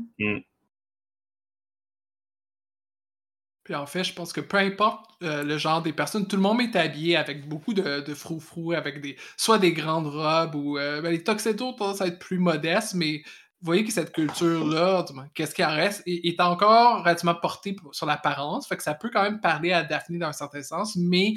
[3.65, 6.43] Puis en fait, je pense que peu importe euh, le genre des personnes, tout le
[6.43, 10.79] monde est habillé avec beaucoup de, de frou-frou, avec des soit des grandes robes ou
[10.79, 13.23] euh, ben, les tuxedos tendance à être plus modestes, mais
[13.63, 18.67] voyez que cette culture-là, qu'est-ce qui en reste, est, est encore relativement portée sur l'apparence,
[18.67, 21.35] fait que ça peut quand même parler à Daphné dans un certain sens, mais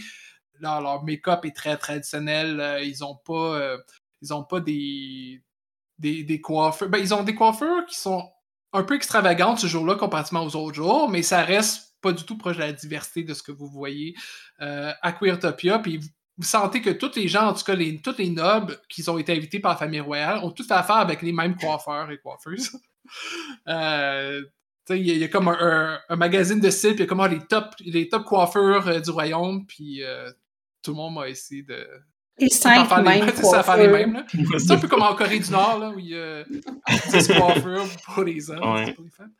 [0.59, 3.77] leur, make-up est très traditionnel, euh, ils ont pas, euh,
[4.21, 5.43] ils ont pas des,
[5.99, 8.31] des, des coiffeurs, ben, ils ont des coiffeurs qui sont
[8.73, 12.37] un peu extravagantes ce jour-là comparativement aux autres jours, mais ça reste pas du tout
[12.37, 14.15] proche de la diversité de ce que vous voyez
[14.61, 15.79] euh, à Queertopia.
[15.79, 15.99] Puis
[16.37, 19.17] vous, sentez que tous les gens, en tout cas les, tous les nobles qui ont
[19.17, 22.71] été invités par la famille royale, ont tous affaire avec les mêmes coiffeurs et coiffeuses.
[23.67, 24.41] Euh,
[24.87, 26.99] tu sais, il y, a- y a comme un, un- un magazine de style, puis
[26.99, 30.29] il y a comme ah, les top, les top coiffeurs euh, du royaume, puis euh,
[30.83, 31.87] tout le monde va essayer de.
[32.37, 34.07] Les cinq faire les mêmes c'est ça, faire les coiffeurs.
[34.07, 34.13] mêmes.
[34.51, 34.59] là.
[34.59, 37.85] C'est un peu comme en Corée du Nord, là, où il y a 10 coiffeurs
[38.13, 38.85] pour les hommes, Ouais.
[38.85, 39.31] 10 pour les femmes.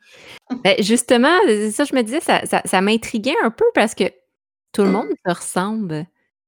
[0.64, 1.36] Ben, justement,
[1.72, 4.04] ça, je me disais, ça, ça, ça m'intriguait un peu parce que
[4.72, 6.06] tout le monde se ressemble.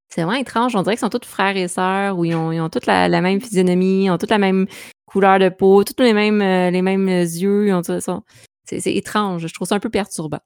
[0.08, 0.74] C'est vraiment étrange.
[0.74, 3.08] On dirait qu'ils sont tous frères et sœurs, ou ils ont, ils ont toutes la,
[3.20, 4.66] même physionomie, ils ont toutes la même
[5.06, 7.70] couleur de peau, tous les mêmes, euh, les mêmes yeux.
[7.84, 8.22] tout- sont-
[8.64, 9.46] C'est étrange.
[9.46, 10.40] Je trouve ça un peu perturbant.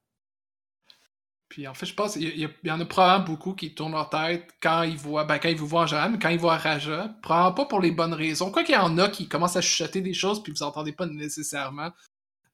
[1.48, 4.08] Puis en fait, je pense qu'il y, y en a probablement beaucoup qui tournent leur
[4.08, 6.56] tête quand ils voient, ben, quand ils vous voient en général, mais quand ils voient
[6.56, 8.50] Raja, probablement pas pour les bonnes raisons.
[8.50, 11.04] Quoi qu'il y en a qui commencent à chuchoter des choses, puis vous entendez pas
[11.06, 11.90] nécessairement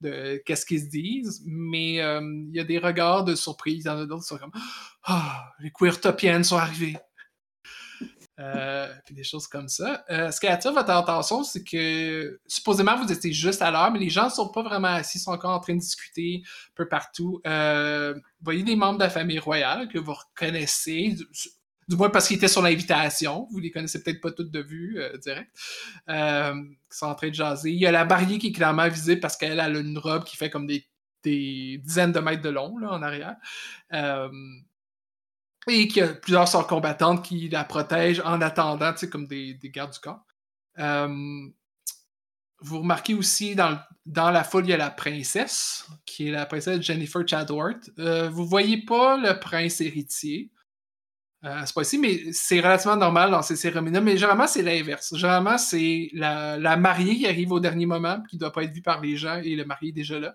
[0.01, 3.85] de qu'est-ce qu'ils se disent, mais euh, il y a des regards de surprise.
[3.85, 4.53] Il y en a d'autres qui sont comme
[5.05, 6.97] Ah, les queertopiennes sont arrivées.
[8.41, 10.05] Euh, puis des choses comme ça.
[10.11, 13.99] Euh, ce qui attire votre attention, c'est que supposément vous étiez juste à l'heure, mais
[13.99, 16.87] les gens ne sont pas vraiment assis, sont encore en train de discuter un peu
[16.87, 17.41] partout.
[17.49, 21.17] Euh, voyez des membres de la famille royale que vous reconnaissez,
[21.89, 23.49] du, moins parce qu'ils étaient sur l'invitation.
[23.51, 25.51] Vous les connaissez peut-être pas toutes de vue euh, direct.
[26.09, 26.55] Euh,
[26.91, 27.71] sont en train de jaser.
[27.71, 30.37] Il y a la mariée qui est clairement visible parce qu'elle a une robe qui
[30.37, 30.87] fait comme des,
[31.25, 33.37] dizaines de mètres de long là, en arrière.
[33.93, 34.31] Euh,
[35.67, 39.71] et qu'il y a plusieurs sortes combattantes qui la protègent en attendant, comme des, des
[39.71, 40.25] gardes du corps.
[40.79, 41.49] Euh,
[42.61, 46.81] vous remarquez aussi dans, la foule, il y a la princesse, qui est la princesse
[46.83, 47.91] Jennifer Chadworth.
[47.99, 50.51] Euh, vous voyez pas le prince héritier.
[51.45, 55.15] Euh, c'est pas ici, mais c'est relativement normal dans ces cérémonies mais généralement, c'est l'inverse.
[55.15, 59.01] Généralement, c'est la, mariée qui arrive au dernier moment, qui doit pas être vue par
[59.01, 60.35] les gens, et le mari est déjà là.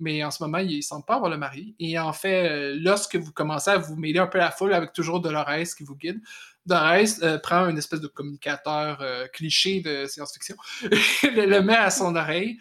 [0.00, 1.74] Mais en ce moment, il ne semble pas avoir le mari.
[1.78, 4.74] Et en fait, euh, lorsque vous commencez à vous mêler un peu à la foule
[4.74, 6.20] avec toujours Dolores qui vous guide,
[6.66, 9.02] Dolores euh, prend une espèce de communicateur
[9.32, 12.58] cliché de science-fiction, le, le met à son oreille.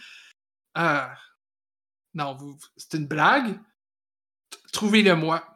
[0.76, 1.14] Ah,
[2.14, 2.38] non,
[2.78, 3.60] c'est une blague.
[4.72, 5.53] Trouvez-le moi.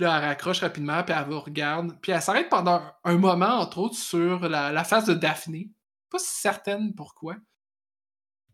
[0.00, 2.00] Puis elle raccroche rapidement, puis elle vous regarde.
[2.00, 5.68] Puis elle s'arrête pendant un moment, entre autres, sur la, face de Daphné.
[6.08, 7.36] Pas certaine pourquoi.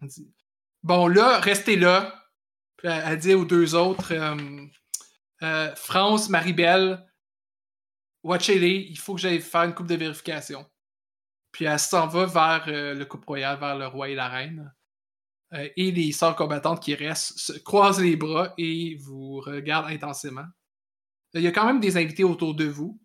[0.02, 0.34] Elle dit
[0.82, 2.12] Bon, là, restez là.
[2.76, 4.66] Puis elle, dit aux deux autres euh,
[5.42, 7.06] euh, France, Maribel,
[8.24, 10.66] watchez-les, il faut que j'aille faire une coupe de vérification.
[11.52, 14.74] Puis elle s'en va vers euh, le couple royal, vers le roi et la reine.
[15.52, 20.46] Et les sœurs combattantes qui restent se croisent les bras et vous regardent intensément.
[21.36, 22.98] Il y a quand même des invités autour de vous.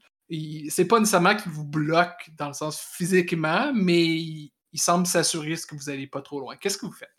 [0.70, 5.56] C'est pas nécessairement qu'ils vous bloquent dans le sens physiquement, mais ils, ils semblent s'assurer
[5.56, 6.56] que vous n'allez pas trop loin.
[6.56, 7.16] Qu'est-ce que vous faites?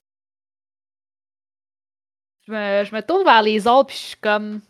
[2.46, 4.60] Je me, je me tourne vers les autres, puis je suis comme.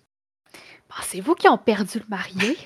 [0.88, 2.59] Pensez-vous qu'ils ont perdu le marié?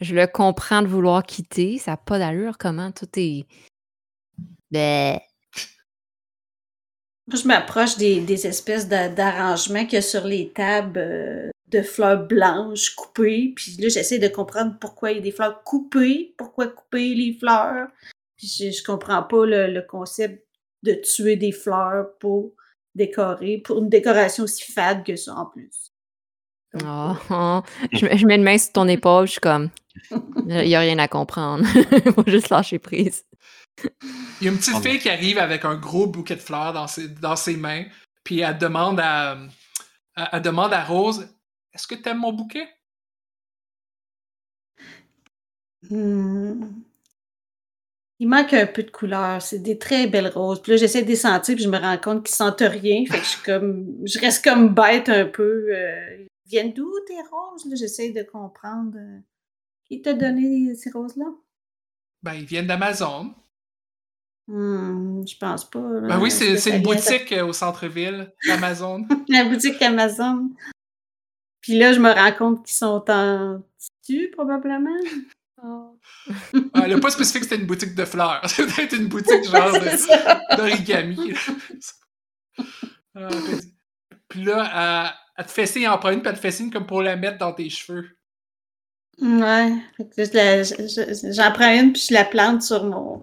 [0.00, 1.78] Je le comprends de vouloir quitter.
[1.78, 2.56] Ça n'a pas d'allure.
[2.58, 3.46] Comment tout est.
[4.70, 5.18] Ben.
[7.26, 11.50] Moi, je m'approche des, des espèces d'a- d'arrangements qu'il y a sur les tables euh,
[11.68, 13.52] de fleurs blanches coupées.
[13.56, 16.34] Puis là, j'essaie de comprendre pourquoi il y a des fleurs coupées.
[16.36, 17.88] Pourquoi couper les fleurs?
[18.36, 20.44] Puis je, je comprends pas le, le concept
[20.82, 22.52] de tuer des fleurs pour
[22.94, 25.92] décorer, pour une décoration aussi fade que ça en plus.
[26.74, 27.60] Donc, Oh, oh.
[27.92, 29.26] Je, mets- je mets une main sur ton épaule.
[29.26, 29.70] Je suis comme.
[30.10, 31.64] Il n'y a rien à comprendre.
[31.74, 33.24] Il faut juste lâcher prise.
[34.40, 36.72] Il y a une petite Oh fille qui arrive avec un gros bouquet de fleurs
[36.72, 37.84] dans ses, dans ses mains,
[38.22, 39.36] puis elle demande à,
[40.16, 41.28] elle, elle demande à Rose
[41.72, 42.68] Est-ce que t'aimes mon bouquet?
[45.90, 46.82] Hmm.
[48.20, 49.42] Il manque un peu de couleur.
[49.42, 50.62] C'est des très belles roses.
[50.62, 53.04] Puis là, j'essaie de les sentir, puis je me rends compte qu'ils sentent rien.
[53.06, 53.96] Fait que je suis comme.
[54.06, 55.66] Je reste comme bête un peu.
[55.74, 57.66] euh, Ils viennent d'où tes roses?
[57.78, 58.96] J'essaie de comprendre.
[58.96, 59.18] euh,
[59.84, 61.26] Qui t'a donné ces roses-là?
[62.22, 63.34] Ben, ils viennent d'Amazon.
[64.46, 65.80] Hmm, je pense pas.
[65.80, 69.06] Ben oui, c'est c'est une boutique euh, au centre-ville, Amazon.
[69.28, 70.50] La boutique Amazon.
[71.62, 73.62] Puis là, je me rends compte qu'ils sont en
[74.02, 74.90] tissu, probablement.
[75.62, 75.98] Oh.
[76.74, 78.42] Ah, Elle n'a pas spécifié que c'était une boutique de fleurs.
[78.50, 81.32] Ça doit être une boutique genre C'est d'origami.
[83.14, 83.72] Ah, puis-
[84.28, 86.70] Puis là, elle, elle te fait signe en prendre une, puis elle te fait signe
[86.70, 88.10] comme pour la mettre dans tes cheveux.
[89.22, 89.72] Ouais.
[90.18, 93.22] Je je- J'en prends une, puis je la plante sur mon,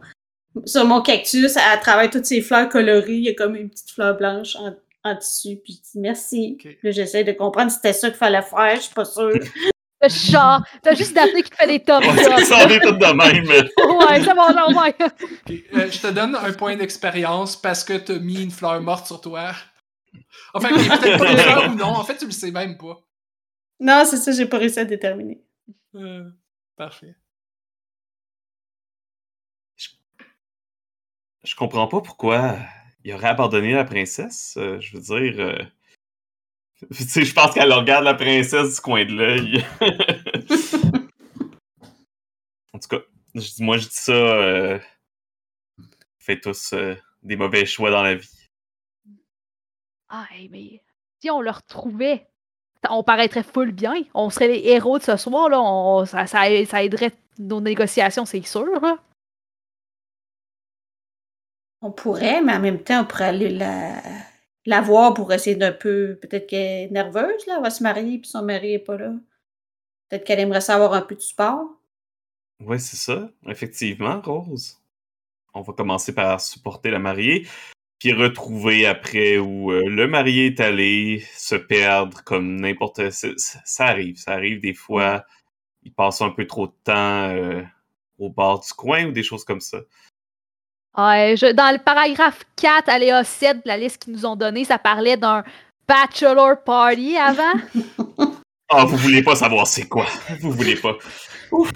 [0.66, 1.58] sur mon cactus.
[1.58, 4.74] À travers toutes ces fleurs colorées, il y a comme une petite fleur blanche en,
[5.04, 5.58] en tissu.
[5.64, 6.58] Puis je dis merci.
[6.84, 8.76] Là, j'essaie de comprendre si c'était ça qu'il fallait faire.
[8.76, 9.32] Je suis pas sûre.
[10.10, 12.46] Genre, t'as juste Daphné qui te fait des top On shots.
[12.46, 13.46] s'en est tous de même.
[14.10, 14.96] Ouais, c'est bon, genre, ouais.
[15.76, 19.22] Euh, je te donne un point d'expérience parce que t'as mis une fleur morte sur
[19.22, 19.52] toi.
[20.56, 21.86] Enfin, peut-être pas une fleur ou non.
[21.86, 22.98] En fait, tu le sais même pas.
[23.80, 25.44] Non, c'est ça, j'ai pas réussi à déterminer.
[25.94, 26.24] Euh,
[26.76, 27.16] parfait.
[31.44, 32.58] Je comprends pas pourquoi
[33.04, 34.56] il aurait abandonné la princesse.
[34.58, 35.40] Euh, je veux dire.
[35.40, 35.64] euh,
[36.92, 39.66] je pense qu'elle regarde la princesse du coin de l'œil.
[42.74, 43.00] en tout cas,
[43.60, 44.12] moi je dis ça.
[44.14, 44.80] Euh...
[46.20, 48.48] Faites tous euh, des mauvais choix dans la vie.
[50.10, 50.82] Ah, mais
[51.20, 52.28] si on le retrouvait,
[52.90, 54.04] on paraîtrait full bien.
[54.14, 55.60] On serait les héros de ce soir, là.
[55.62, 58.98] On- ça, ça, aiderait nos négociations, c'est sûr, là.
[61.82, 64.02] On pourrait, mais en même temps, on pourrait aller la,
[64.66, 66.18] la voir pour essayer d'un peu.
[66.22, 67.56] Peut-être qu'elle est nerveuse, là.
[67.58, 69.14] Elle va se marier, puis son mari est pas là.
[70.10, 71.66] Peut-être qu'elle aimerait savoir un peu de sport.
[72.60, 73.30] Ouais, c'est ça.
[73.48, 74.78] Effectivement, Rose.
[75.54, 77.48] On va commencer par supporter la mariée,
[77.98, 83.10] puis retrouver après où euh, le marié est allé se perdre comme n'importe.
[83.10, 85.26] Ça arrive, ça arrive des fois.
[85.84, 87.64] Il passe un peu trop de temps euh,
[88.18, 89.80] au bord du coin ou des choses comme ça.
[90.98, 94.66] Ouais, je- dans le paragraphe 4, aléa 7 de la liste qu'ils nous ont donnée,
[94.66, 95.44] ça parlait d'un
[95.88, 97.54] bachelor party avant.
[98.74, 100.06] Ah, vous voulez pas savoir c'est quoi.
[100.40, 100.96] Vous voulez pas.
[101.52, 101.70] Ouf.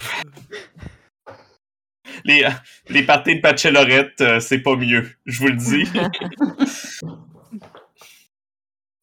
[2.24, 2.50] Les, euh,
[2.88, 5.12] les parties de bachelorette, euh, c'est pas mieux.
[5.26, 5.84] Je vous le dis.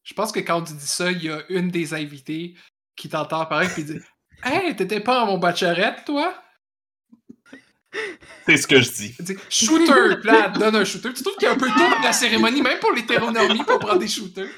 [0.02, 2.54] Je pense que quand tu dis ça, il y a une des invités
[2.96, 4.00] qui t'entend parler et dit
[4.42, 6.32] Hey, t'étais pas à mon bachelorette, toi
[8.46, 9.16] c'est ce que je dis.
[9.50, 11.12] Shooter là, donne un shooter.
[11.12, 13.78] Tu trouves qu'il y a un peu tôt de la cérémonie, même pour l'hétéronormie, pour
[13.78, 14.50] prendre des shooters?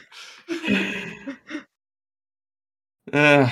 [3.15, 3.47] Euh,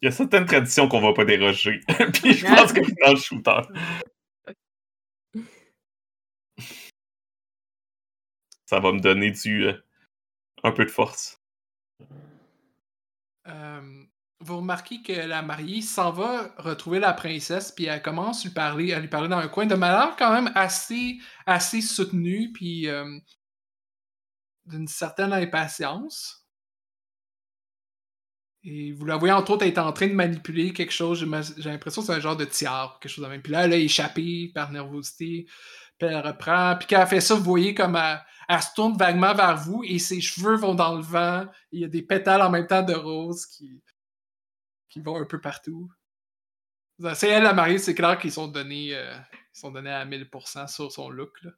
[0.00, 1.80] Il y a certaines traditions qu'on va pas déroger.
[2.14, 3.60] Puis je pense que c'est dans le shooter.
[8.66, 9.74] Ça va me donner du euh,
[10.62, 11.40] un peu de force.
[13.46, 14.04] Euh,
[14.42, 18.54] vous remarquez que la mariée s'en va retrouver la princesse, puis elle commence à lui
[18.54, 22.88] parler, à lui parler dans un coin de malheur quand même assez, assez soutenu, puis
[22.88, 23.18] euh,
[24.66, 26.46] d'une certaine impatience.
[28.64, 31.26] Et vous la voyez entre autres être en train de manipuler quelque chose.
[31.58, 33.36] J'ai l'impression que c'est un genre de tiare, quelque chose de.
[33.38, 35.46] Puis là, elle a échappé par nervosité.
[35.98, 36.76] Puis elle reprend.
[36.76, 39.82] Puis quand elle fait ça, vous voyez comme elle, elle se tourne vaguement vers vous
[39.84, 41.46] et ses cheveux vont dans le vent.
[41.72, 43.82] Il y a des pétales en même temps de rose qui,
[44.92, 45.90] qui vont un peu partout.
[47.14, 49.16] C'est elle la mariée, c'est clair qu'ils sont donnés, euh,
[49.54, 51.32] ils sont donnés à 1000% sur son look.
[51.42, 51.50] Là.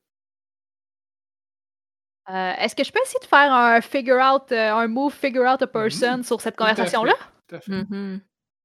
[2.31, 5.45] Euh, Est-ce que je peux essayer de faire un figure out, euh, un move figure
[5.45, 7.15] out a person sur cette Tout à fait, conversation-là?
[7.49, 7.73] tout à fait.
[7.73, 8.23] Mhm.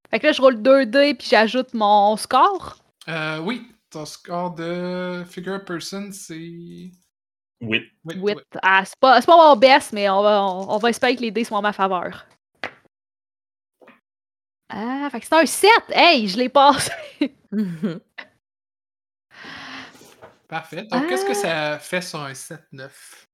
[0.09, 2.77] Fait que là, je roule 2D puis j'ajoute mon score.
[3.09, 6.35] Euh, oui, ton score de figure person, c'est.
[6.37, 6.93] Oui.
[7.61, 8.21] Oui, 8.
[8.21, 8.33] oui.
[8.61, 11.21] Ah, c'est pas, c'est pas mon best, mais on va, on, on va espérer que
[11.21, 12.25] les dés sont en ma faveur.
[14.69, 15.69] Ah, fait que c'est un 7!
[15.89, 16.91] Hey, je l'ai passé!
[20.47, 20.83] Parfait.
[20.83, 21.33] Donc, qu'est-ce que Ah.
[21.75, 23.27] ça fait sur un 7-9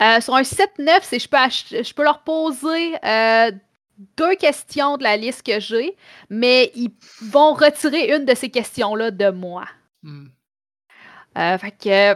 [0.00, 1.36] Euh, sur un 7-9, c'est je peux,
[1.84, 3.50] je peux leur poser euh,
[4.16, 5.96] deux questions de la liste que j'ai,
[6.30, 6.90] mais ils
[7.22, 9.64] vont retirer une de ces questions-là de moi.
[10.04, 10.26] Hmm.
[11.36, 12.14] Euh, fait que,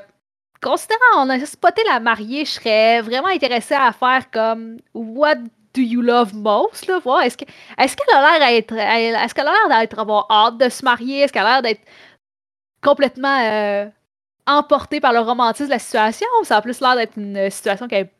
[0.60, 5.36] considérant on a spoté la mariée, je serais vraiment intéressée à faire comme What
[5.74, 6.86] do you love most?
[6.86, 7.44] Là, voir, est-ce que-
[7.78, 8.72] est-ce qu'elle a l'air d'être.
[8.72, 11.20] Est-ce qu'elle a l'air d'être avoir hâte de se marier?
[11.20, 11.82] Est-ce qu'elle a l'air d'être
[12.82, 13.88] complètement euh,
[14.46, 16.26] emportée par le romantisme de la situation?
[16.40, 18.12] Ou ça a plus l'air d'être une situation qu'elle n'est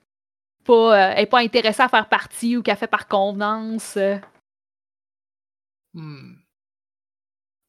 [0.64, 3.96] pas, euh, pas intéressée à faire partie ou qu'elle fait par convenance?
[3.96, 4.18] euh?
[5.94, 6.34] Hmm.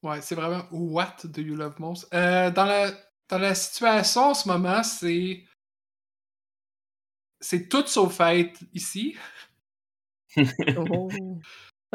[0.04, 2.12] Ouais, c'est vraiment What do you love most?
[2.12, 2.92] Dans, la,
[3.30, 5.44] dans la situation en ce moment, c'est.
[7.40, 9.18] C'est tout sauf être ici.
[10.78, 11.10] Oh.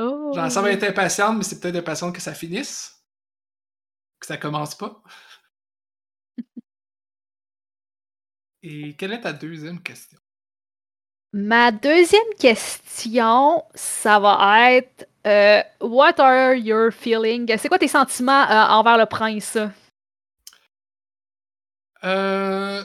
[0.00, 0.32] Oh.
[0.32, 3.02] Genre, ça va être impatiente, mais c'est peut-être impatiente que ça finisse.
[4.20, 5.02] que ça commence pas.
[8.62, 10.18] Et quelle est ta deuxième question?
[11.32, 17.56] Ma deuxième question, ça va être euh, What are your feelings?
[17.58, 19.58] C'est quoi tes sentiments euh, envers le prince?
[22.04, 22.84] Euh,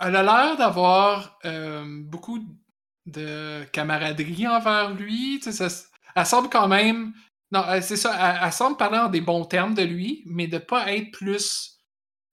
[0.00, 2.38] elle a l'air d'avoir euh, beaucoup
[3.06, 5.38] de camaraderie envers lui.
[5.42, 7.12] Tu sais, ça- elle semble quand même.
[7.50, 8.14] Non, euh, c'est ça.
[8.36, 11.78] Elle, elle semble parler en des bons termes de lui, mais de pas être plus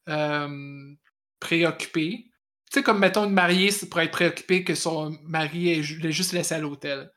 [0.10, 0.94] euh,
[1.40, 2.26] préoccupée.
[2.72, 6.32] Tu sais, comme mettons une mariée c'est pour être préoccupée que son mari l'ait juste
[6.34, 7.12] laissé à l'hôtel.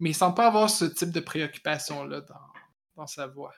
[0.00, 2.34] Mais il semble pas avoir ce type de préoccupation-là dans,
[2.96, 3.54] dans sa voix.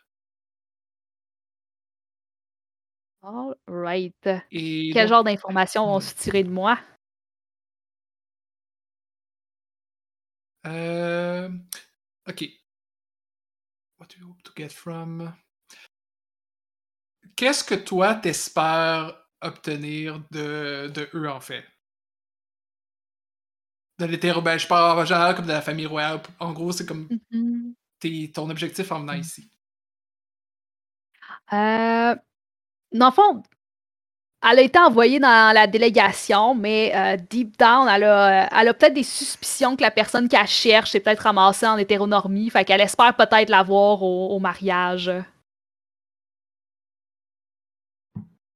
[3.22, 4.28] All right.
[4.50, 6.78] Et Quel donc- genre d'informations vont se tirer de moi?
[10.66, 11.48] Euh,
[12.28, 12.44] ok.
[13.98, 15.34] What do you hope to get from?
[17.36, 21.64] Qu'est-ce que toi t'espères obtenir de, de eux en fait?
[23.98, 26.22] De l'hétéro, ben, je parle en général comme de la famille royale.
[26.38, 27.74] En gros, c'est comme Mhm.
[27.98, 29.20] tes- ton objectif en venant Mm.
[29.20, 29.50] ici.
[31.52, 32.14] Euh,
[32.92, 33.42] dans le fond,
[34.42, 38.94] elle a été envoyée dans la délégation, mais euh, deep down, elle a, elle peut-être
[38.94, 42.48] des suspicions que la personne qu'elle cherche est peut-être ramassée en hétéronormie.
[42.48, 45.12] Fait qu'elle espère peut-être la voir au, mariage.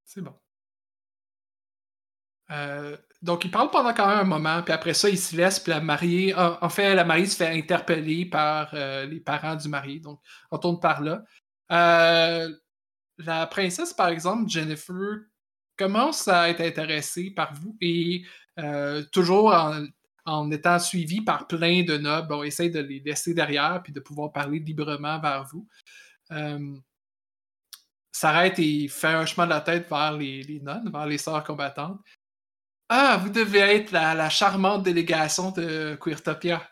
[0.05, 0.35] C'est bon.
[2.51, 5.61] Euh, donc, il parle pendant quand même un moment, puis après ça, il se laisse,
[5.61, 9.57] puis la mariée, en, en fait, la mariée se fait interpeller par euh, les parents
[9.57, 10.01] du mari.
[10.01, 10.21] Donc,
[10.51, 11.23] on tourne par là.
[13.19, 15.21] La princesse, par exemple, Jennifer,
[15.77, 18.25] commence à être intéressée par vous et
[18.59, 19.85] euh, toujours en,
[20.25, 24.01] en étant suivie par plein de nobles, on essaye de les laisser derrière puis de
[24.01, 25.69] pouvoir parler librement vers vous.
[26.31, 26.77] Euh,
[28.13, 31.43] s'arrête et fait un chemin de la tête vers les, les nonnes, vers les sœurs
[31.45, 32.01] combattantes.
[32.89, 36.63] Ah, vous devez être la, la charmante délégation de Queertopia.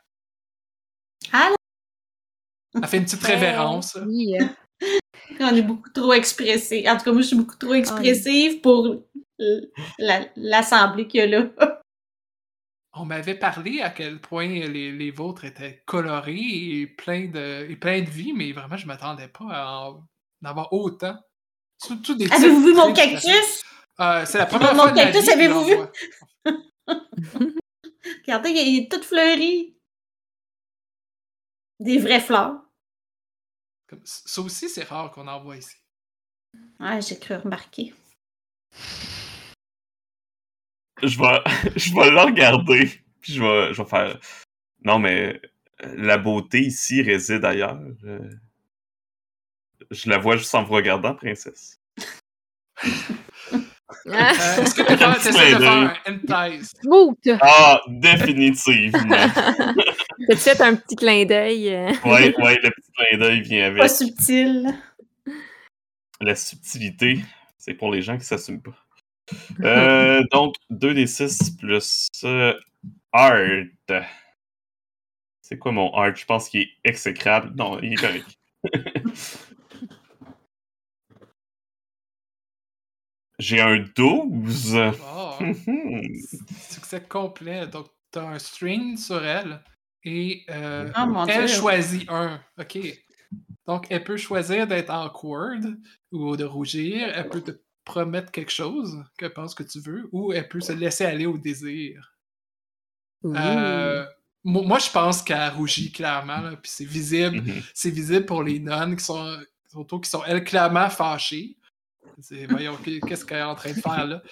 [1.32, 1.57] Allô?
[2.74, 3.96] Elle fait une petite révérence.
[3.96, 4.05] là.
[4.07, 4.36] Oui.
[5.41, 6.85] On est beaucoup trop expressés.
[6.89, 9.05] En tout cas, moi, je suis beaucoup trop expressive pour
[10.37, 11.49] l'assemblée qu'il y a là.
[12.95, 17.77] On m'avait parlé à quel point les, les vôtres étaient colorés et pleins de, et
[17.77, 20.05] plein de vie, mais vraiment, je m'attendais pas à en
[20.45, 21.16] avoir autant.
[21.79, 23.64] Surtout des Avez-vous vu mon cactus?
[23.99, 25.77] Euh, c'est la première Mon fois de ma cactus, avez-vous vu?
[28.27, 29.75] Regardez, il est tout fleuri.
[31.81, 32.61] Des vraies fleurs.
[33.93, 35.76] Comme- Ça aussi, c'est rare qu'on en voit ici.
[36.80, 37.93] Ouais, j'ai cru remarquer.
[41.03, 41.43] je vais,
[41.76, 42.90] je vais le regarder,
[43.20, 44.18] puis je vais, je vais faire.
[44.82, 45.40] Non, mais
[45.84, 47.78] euh, la beauté ici réside ailleurs.
[48.05, 48.30] Euh,
[49.90, 51.78] Je la vois juste en vous regardant, princesse.
[52.82, 52.86] Ah,
[54.07, 54.11] Euh,
[54.62, 55.59] Est-ce que tu essaies de
[56.26, 57.38] faire!
[57.43, 59.16] Ah, définitivement.
[60.29, 61.68] T'as fait un petit clin d'œil.
[61.75, 61.93] euh?
[62.05, 63.91] ouais, ouais, le petit clin d'œil vient Pas avec.
[63.91, 64.75] subtil.
[66.20, 67.18] La subtilité,
[67.59, 68.77] c'est pour les gens qui s'assument pas.
[69.61, 72.53] Euh, donc, 2d6 plus euh,
[73.12, 73.64] art.
[75.41, 76.14] C'est quoi mon art?
[76.14, 77.55] Je pense qu'il est exécrable.
[77.57, 78.27] Non, il est correct.
[83.39, 84.79] J'ai un 12.
[85.03, 85.39] Oh,
[86.70, 87.66] succès complet.
[87.66, 89.61] Donc, tu as un string sur elle
[90.05, 91.57] et euh, Oh mon elle dieu.
[91.57, 92.40] choisit un.
[92.59, 92.78] OK.
[93.66, 95.78] Donc, elle peut choisir d'être awkward
[96.11, 97.09] ou de rougir.
[97.14, 97.53] Elle peut te
[97.84, 101.38] promettre quelque chose qu'elle pense que tu veux ou elle peut se laisser aller au
[101.38, 102.14] désir.
[103.24, 104.05] Euh,
[104.44, 107.40] mo- moi, je pense qu'elle rougit clairement, puis c'est visible.
[107.40, 107.62] Mhm.
[107.74, 109.38] C'est visible pour les nonnes qui sont,
[109.74, 111.57] autour, qui sont elles clairement fâchées.
[112.20, 114.22] C'est, voyons, qu'est-ce qu'elle est en train de faire là?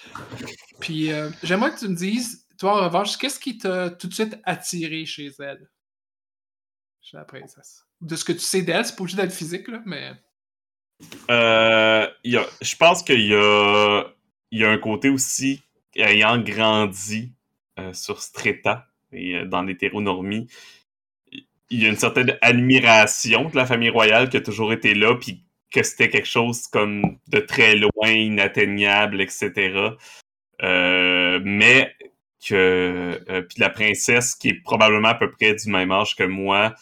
[0.79, 4.13] Puis euh, j'aimerais que tu me dises, toi en revanche, qu'est-ce qui t'a tout de
[4.13, 5.67] suite attiré chez elle?
[7.01, 7.87] Chez la princesse.
[8.01, 10.11] De ce que tu sais d'elle, c'est pas obligé d'être physique, là, mais.
[11.31, 14.03] Euh, je pense qu'il y a,
[14.51, 15.63] y a un côté aussi,
[15.95, 17.31] ayant grandi
[17.79, 20.47] euh, sur Streta et euh, dans l'hétéronormie,
[21.31, 25.15] il y a une certaine admiration de la famille royale qui a toujours été là,
[25.15, 29.95] puis que c'était quelque chose comme de très loin, inatteignable, etc.
[30.61, 31.95] Euh, mais
[32.47, 36.23] que euh, puis la princesse qui est probablement à peu près du même âge que
[36.23, 36.75] moi,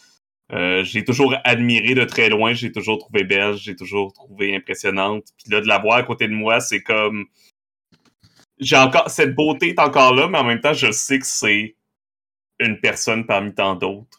[0.52, 5.24] euh, j'ai toujours admiré de très loin, j'ai toujours trouvé belle, j'ai toujours trouvé impressionnante.
[5.38, 7.26] Puis là, de la voir à côté de moi, c'est comme.
[8.58, 9.08] J'ai encore.
[9.10, 11.76] Cette beauté est encore là, mais en même temps, je sais que c'est
[12.58, 14.18] une personne parmi tant d'autres.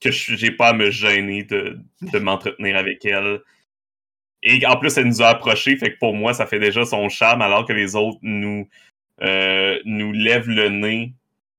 [0.00, 3.40] Que j'ai pas à me gêner de, de m'entretenir avec elle.
[4.42, 7.08] et en plus, elle nous a approchés, fait que pour moi, ça fait déjà son
[7.08, 8.68] charme, alors que les autres nous,
[9.22, 11.14] euh, nous lèvent le nez.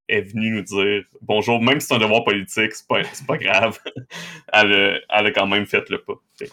[0.08, 3.38] Est venue nous dire bonjour, même si c'est un devoir politique, c'est pas, c'est pas
[3.38, 3.78] grave.
[4.54, 6.16] elle, a- elle a quand même fait le pas.
[6.36, 6.52] Fait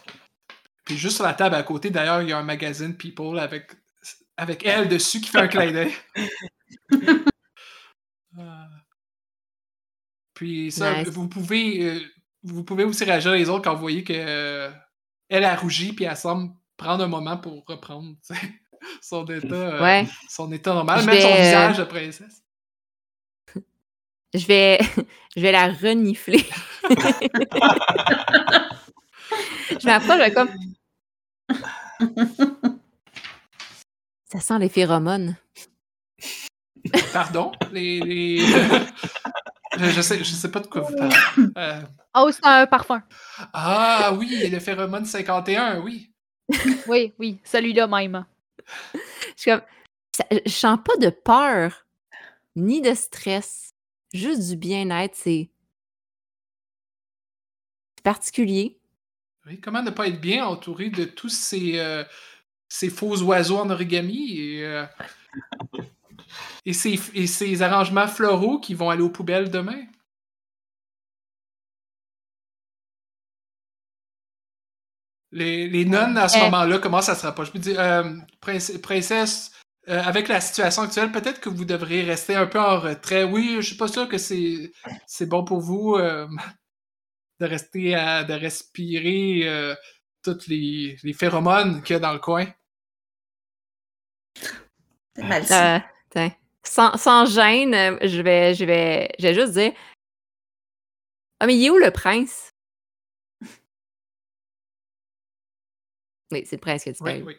[0.85, 3.71] Puis juste sur la table à côté, d'ailleurs, il y a un magazine People avec,
[4.37, 5.93] avec elle dessus qui fait un clin d'œil.
[8.39, 8.43] Euh,
[10.35, 11.09] Puis ça, Nice.
[11.09, 12.01] vous pouvez euh,
[12.43, 14.71] vous pouvez aussi réagir les autres quand vous voyez que euh,
[15.31, 18.15] elle a rougi puis elle semble prendre un moment pour reprendre
[19.01, 20.07] son état euh, Ouais.
[20.29, 22.43] son état normal, Je mettre son vais, euh, visage de princesse.
[24.35, 24.79] Je vais,
[25.37, 26.45] je vais la renifler.
[29.71, 30.51] je m'approche, je vais comme.
[34.31, 35.37] Ça sent les phéromones.
[37.13, 38.39] Pardon, les, les...
[39.79, 41.17] je, je sais je sais pas de quoi vous parlez.
[41.57, 41.81] Euh,
[42.19, 43.03] Oh, c'est un parfum.
[43.53, 46.11] ah oui, le phéromone 51, oui.
[46.89, 48.25] Oui, oui, celui-là même.
[48.95, 49.63] Je suis comme.
[50.17, 51.87] ça- je sens pas de peur
[52.57, 53.75] ni de stress,
[54.13, 55.15] juste du bien-être.
[55.17, 55.51] C'est
[57.97, 58.79] c'est particulier.
[59.47, 62.05] Oui, comment ne pas être bien entouré de tous ces, euh,
[62.69, 64.85] ces faux oiseaux en origami et, euh,
[66.67, 69.85] et, ces, et ces arrangements floraux qui vont aller aux poubelles demain?
[75.37, 76.45] Les, les nonnes, à ce Euh.
[76.45, 77.59] moment-là, commencent à se rapprocher.
[77.59, 78.05] Dire, euh,
[78.41, 79.53] Prince- princesse,
[79.89, 83.25] euh, avec la situation actuelle, peut-être que vous devriez rester un peu en retrait.
[83.25, 84.73] Oui, je suis pas sûr que c'est
[85.07, 86.27] c'est bon pour vous euh,
[87.41, 89.75] de rester à, de respirer euh,
[90.25, 92.47] toutes les, les phéromones qu'il y a dans le coin.
[95.19, 95.79] Euh,
[96.11, 96.33] tiens.
[96.63, 97.73] sans, sans gêne,
[98.03, 99.73] je vais, je vais, je vais juste dire.
[101.41, 102.53] Ah, mais il est où le prince?
[106.33, 107.23] Oui, c'est qui a Oui, disparu.
[107.25, 107.37] oui.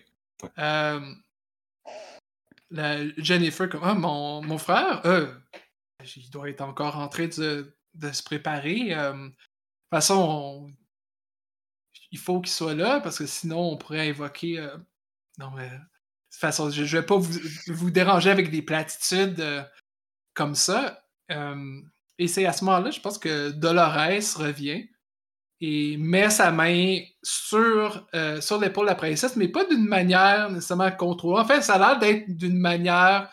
[0.59, 1.13] Euh,
[2.69, 5.33] la Jennifer, comme Ah, mon, mon frère, euh,
[6.15, 8.93] il doit être encore en train de, de se préparer.
[8.93, 9.35] euh, de toute
[9.91, 10.73] façon, on-
[12.11, 14.59] il faut qu'il soit là parce que sinon on pourrait invoquer.
[14.59, 14.77] euh,
[15.39, 19.43] non, mais de toute façon, je ne vais pas vous, vous déranger avec des platitudes
[20.33, 21.03] comme ça.
[22.19, 23.93] Et c'est à ce moment-là, je pense que Dolores
[24.37, 24.87] revient
[25.59, 30.51] et met sa main sur, euh, sur l'épaule de la princesse, mais pas d'une manière
[30.51, 31.41] nécessairement contrôlée.
[31.41, 33.31] En fait, ça a l'air d'être d'une manière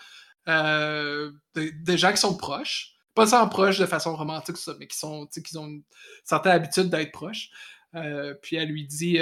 [0.49, 2.93] euh, de, de gens qui sont proches.
[3.15, 5.83] Pas sans proches de façon romantique, mais qui, sont, qui ont une
[6.25, 7.51] certaine habitude d'être proches.
[7.95, 9.19] Euh, puis elle lui dit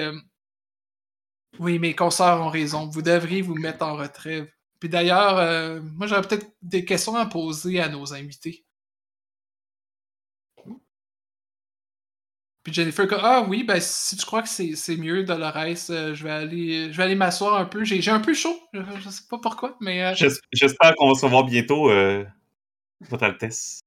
[1.59, 4.51] Oui, mes consoeurs ont raison, vous devriez vous mettre en retrait.
[4.81, 8.65] Puis d'ailleurs, moi j'aurais peut-être des questions à poser à nos invités.
[12.63, 15.57] Puis Jennifer, ah oui, ben si tu crois que c'est c'est mieux, Dolores,
[15.91, 17.83] euh, je vais aller, je vais aller m'asseoir un peu.
[17.83, 21.09] J'ai j'ai un peu chaud, je, je sais pas pourquoi, mais euh, J'es- J'espère qu'on
[21.09, 22.25] va se revoir bientôt, euh,
[23.11, 23.81] Votre Altesse.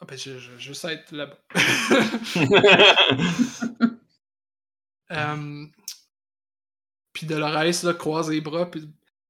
[0.00, 1.38] ah, ben, je, je, je sais être là-bas.
[7.12, 8.70] Puis Dolores là, croise les bras.
[8.70, 8.88] Puis,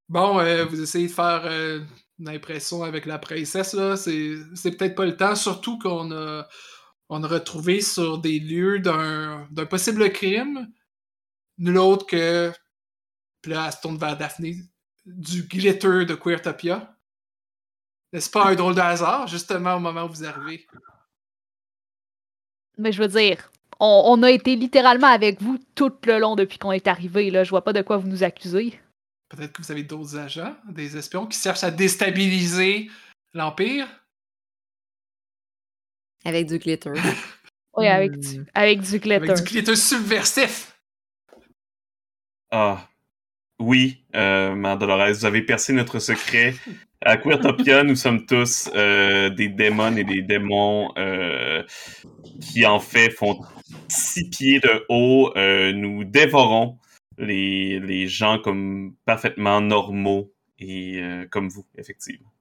[0.08, 0.34] bon,
[0.66, 1.44] vous essayez de faire
[2.18, 3.74] une impression avec la princesse.
[3.74, 5.34] là, C'est c'est peut-être pas le temps.
[5.36, 6.48] Surtout qu'on a,
[7.08, 10.72] on a retrouvé sur des lieux d'un possible crime.
[11.58, 12.52] Nul autre que.
[13.42, 14.56] Puis là, elle se tourne vers Daphné.
[15.04, 16.96] Du glitter de Queertopia.
[18.12, 20.66] N'est-ce pas un drôle de hasard, justement, au moment où vous arrivez?
[22.78, 26.58] Mais je veux dire, on, on a été littéralement avec vous tout le long depuis
[26.58, 27.30] qu'on est arrivé.
[27.30, 27.44] Là.
[27.44, 28.78] Je vois pas de quoi vous nous accusez.
[29.28, 32.90] Peut-être que vous avez d'autres agents, des espions qui cherchent à déstabiliser
[33.32, 33.88] l'Empire?
[36.26, 36.90] Avec du glitter.
[37.78, 38.20] Oui, avec, Hmm.
[38.20, 39.14] du, avec du glitter.
[39.16, 40.80] Avec du glitter subversif.
[42.50, 42.88] Ah,
[43.60, 46.54] oui, euh, Mère Dolores, vous avez percé notre secret.
[47.02, 51.62] À Queertopia, nous sommes tous euh, des démons et des démons euh,
[52.40, 53.40] qui, en fait, font
[53.88, 55.32] six pieds de haut.
[55.36, 56.78] Euh, nous dévorons
[57.18, 62.32] les, les gens comme parfaitement normaux et euh, comme vous, effectivement.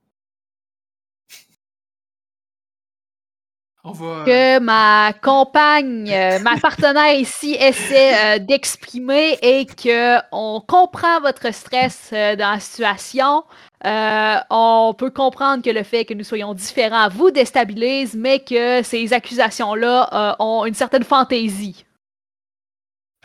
[3.94, 4.24] Va.
[4.26, 11.54] que ma compagne, euh, ma partenaire ici essaie euh, d'exprimer et que on comprend votre
[11.54, 13.44] stress euh, dans la situation.
[13.86, 18.82] Euh, on peut comprendre que le fait que nous soyons différents vous déstabilise, mais que
[18.82, 21.85] ces accusations-là euh, ont une certaine fantaisie.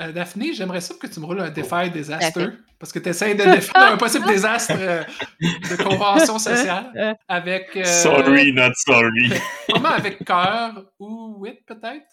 [0.01, 2.40] Euh, Daphné, j'aimerais ça que tu me roules un défail désastre.
[2.40, 2.51] Fait.
[2.78, 5.03] Parce que tu essaies de défaire un possible désastre euh,
[5.40, 7.76] de convention sociale avec.
[7.76, 9.30] euh, Sorry, not sorry.
[9.70, 12.07] Comment avec cœur ou wit, peut-être?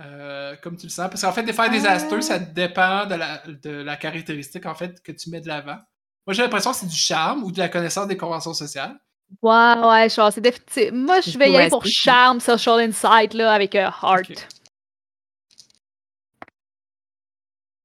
[0.00, 1.08] Euh, comme tu le sens.
[1.10, 1.92] Parce qu'en fait, des faire des Ah.
[1.92, 5.78] asters, ça dépend de la, de la caractéristique en fait que tu mets de l'avant.
[6.26, 8.96] Moi, j'ai l'impression que c'est du charme ou de la connaissance des conventions sociales.
[9.42, 10.92] Ouais, ouais, genre, c'est définitif.
[10.92, 14.48] Moi, je vais y aller pour charme, social insight, là, avec euh, heart.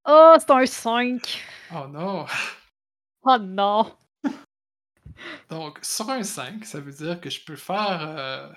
[0.06, 1.43] Oh, c'est un 5.
[1.74, 2.26] Oh non!
[3.24, 3.95] Oh non.
[5.49, 8.02] Donc, sur un 5, ça veut dire que je peux faire.
[8.02, 8.52] euh,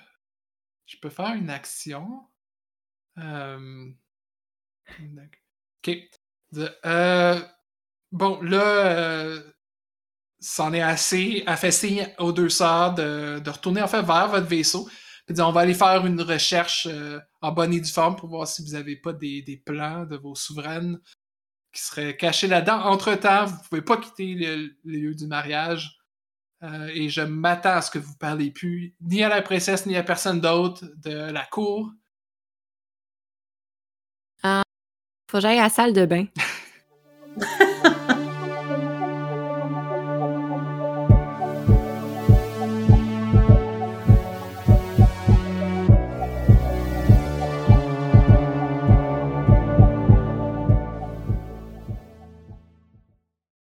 [0.85, 2.27] je peux faire une action.
[3.19, 3.91] Euh,
[5.87, 5.95] Ok.
[6.85, 7.39] Euh,
[8.11, 9.39] bon, là,
[10.39, 11.43] c'en est assez.
[11.47, 14.87] Elle fait signe aux deux sœurs de, de retourner en fait vers votre vaisseau.
[15.27, 16.87] Puis on va aller faire une recherche
[17.41, 20.17] en bonne et due forme pour voir si vous n'avez pas des, des plans de
[20.17, 20.99] vos souveraines
[21.75, 22.85] qui seraient cachés là-dedans.
[22.85, 25.99] Entre-temps, vous ne pouvez pas quitter le, le lieu du mariage.
[26.63, 29.95] Euh, et je m'attends à ce que vous parlez plus ni à la princesse ni
[29.95, 31.91] à personne d'autre de la cour.
[35.29, 36.27] Faut que j'aille à la salle de bain.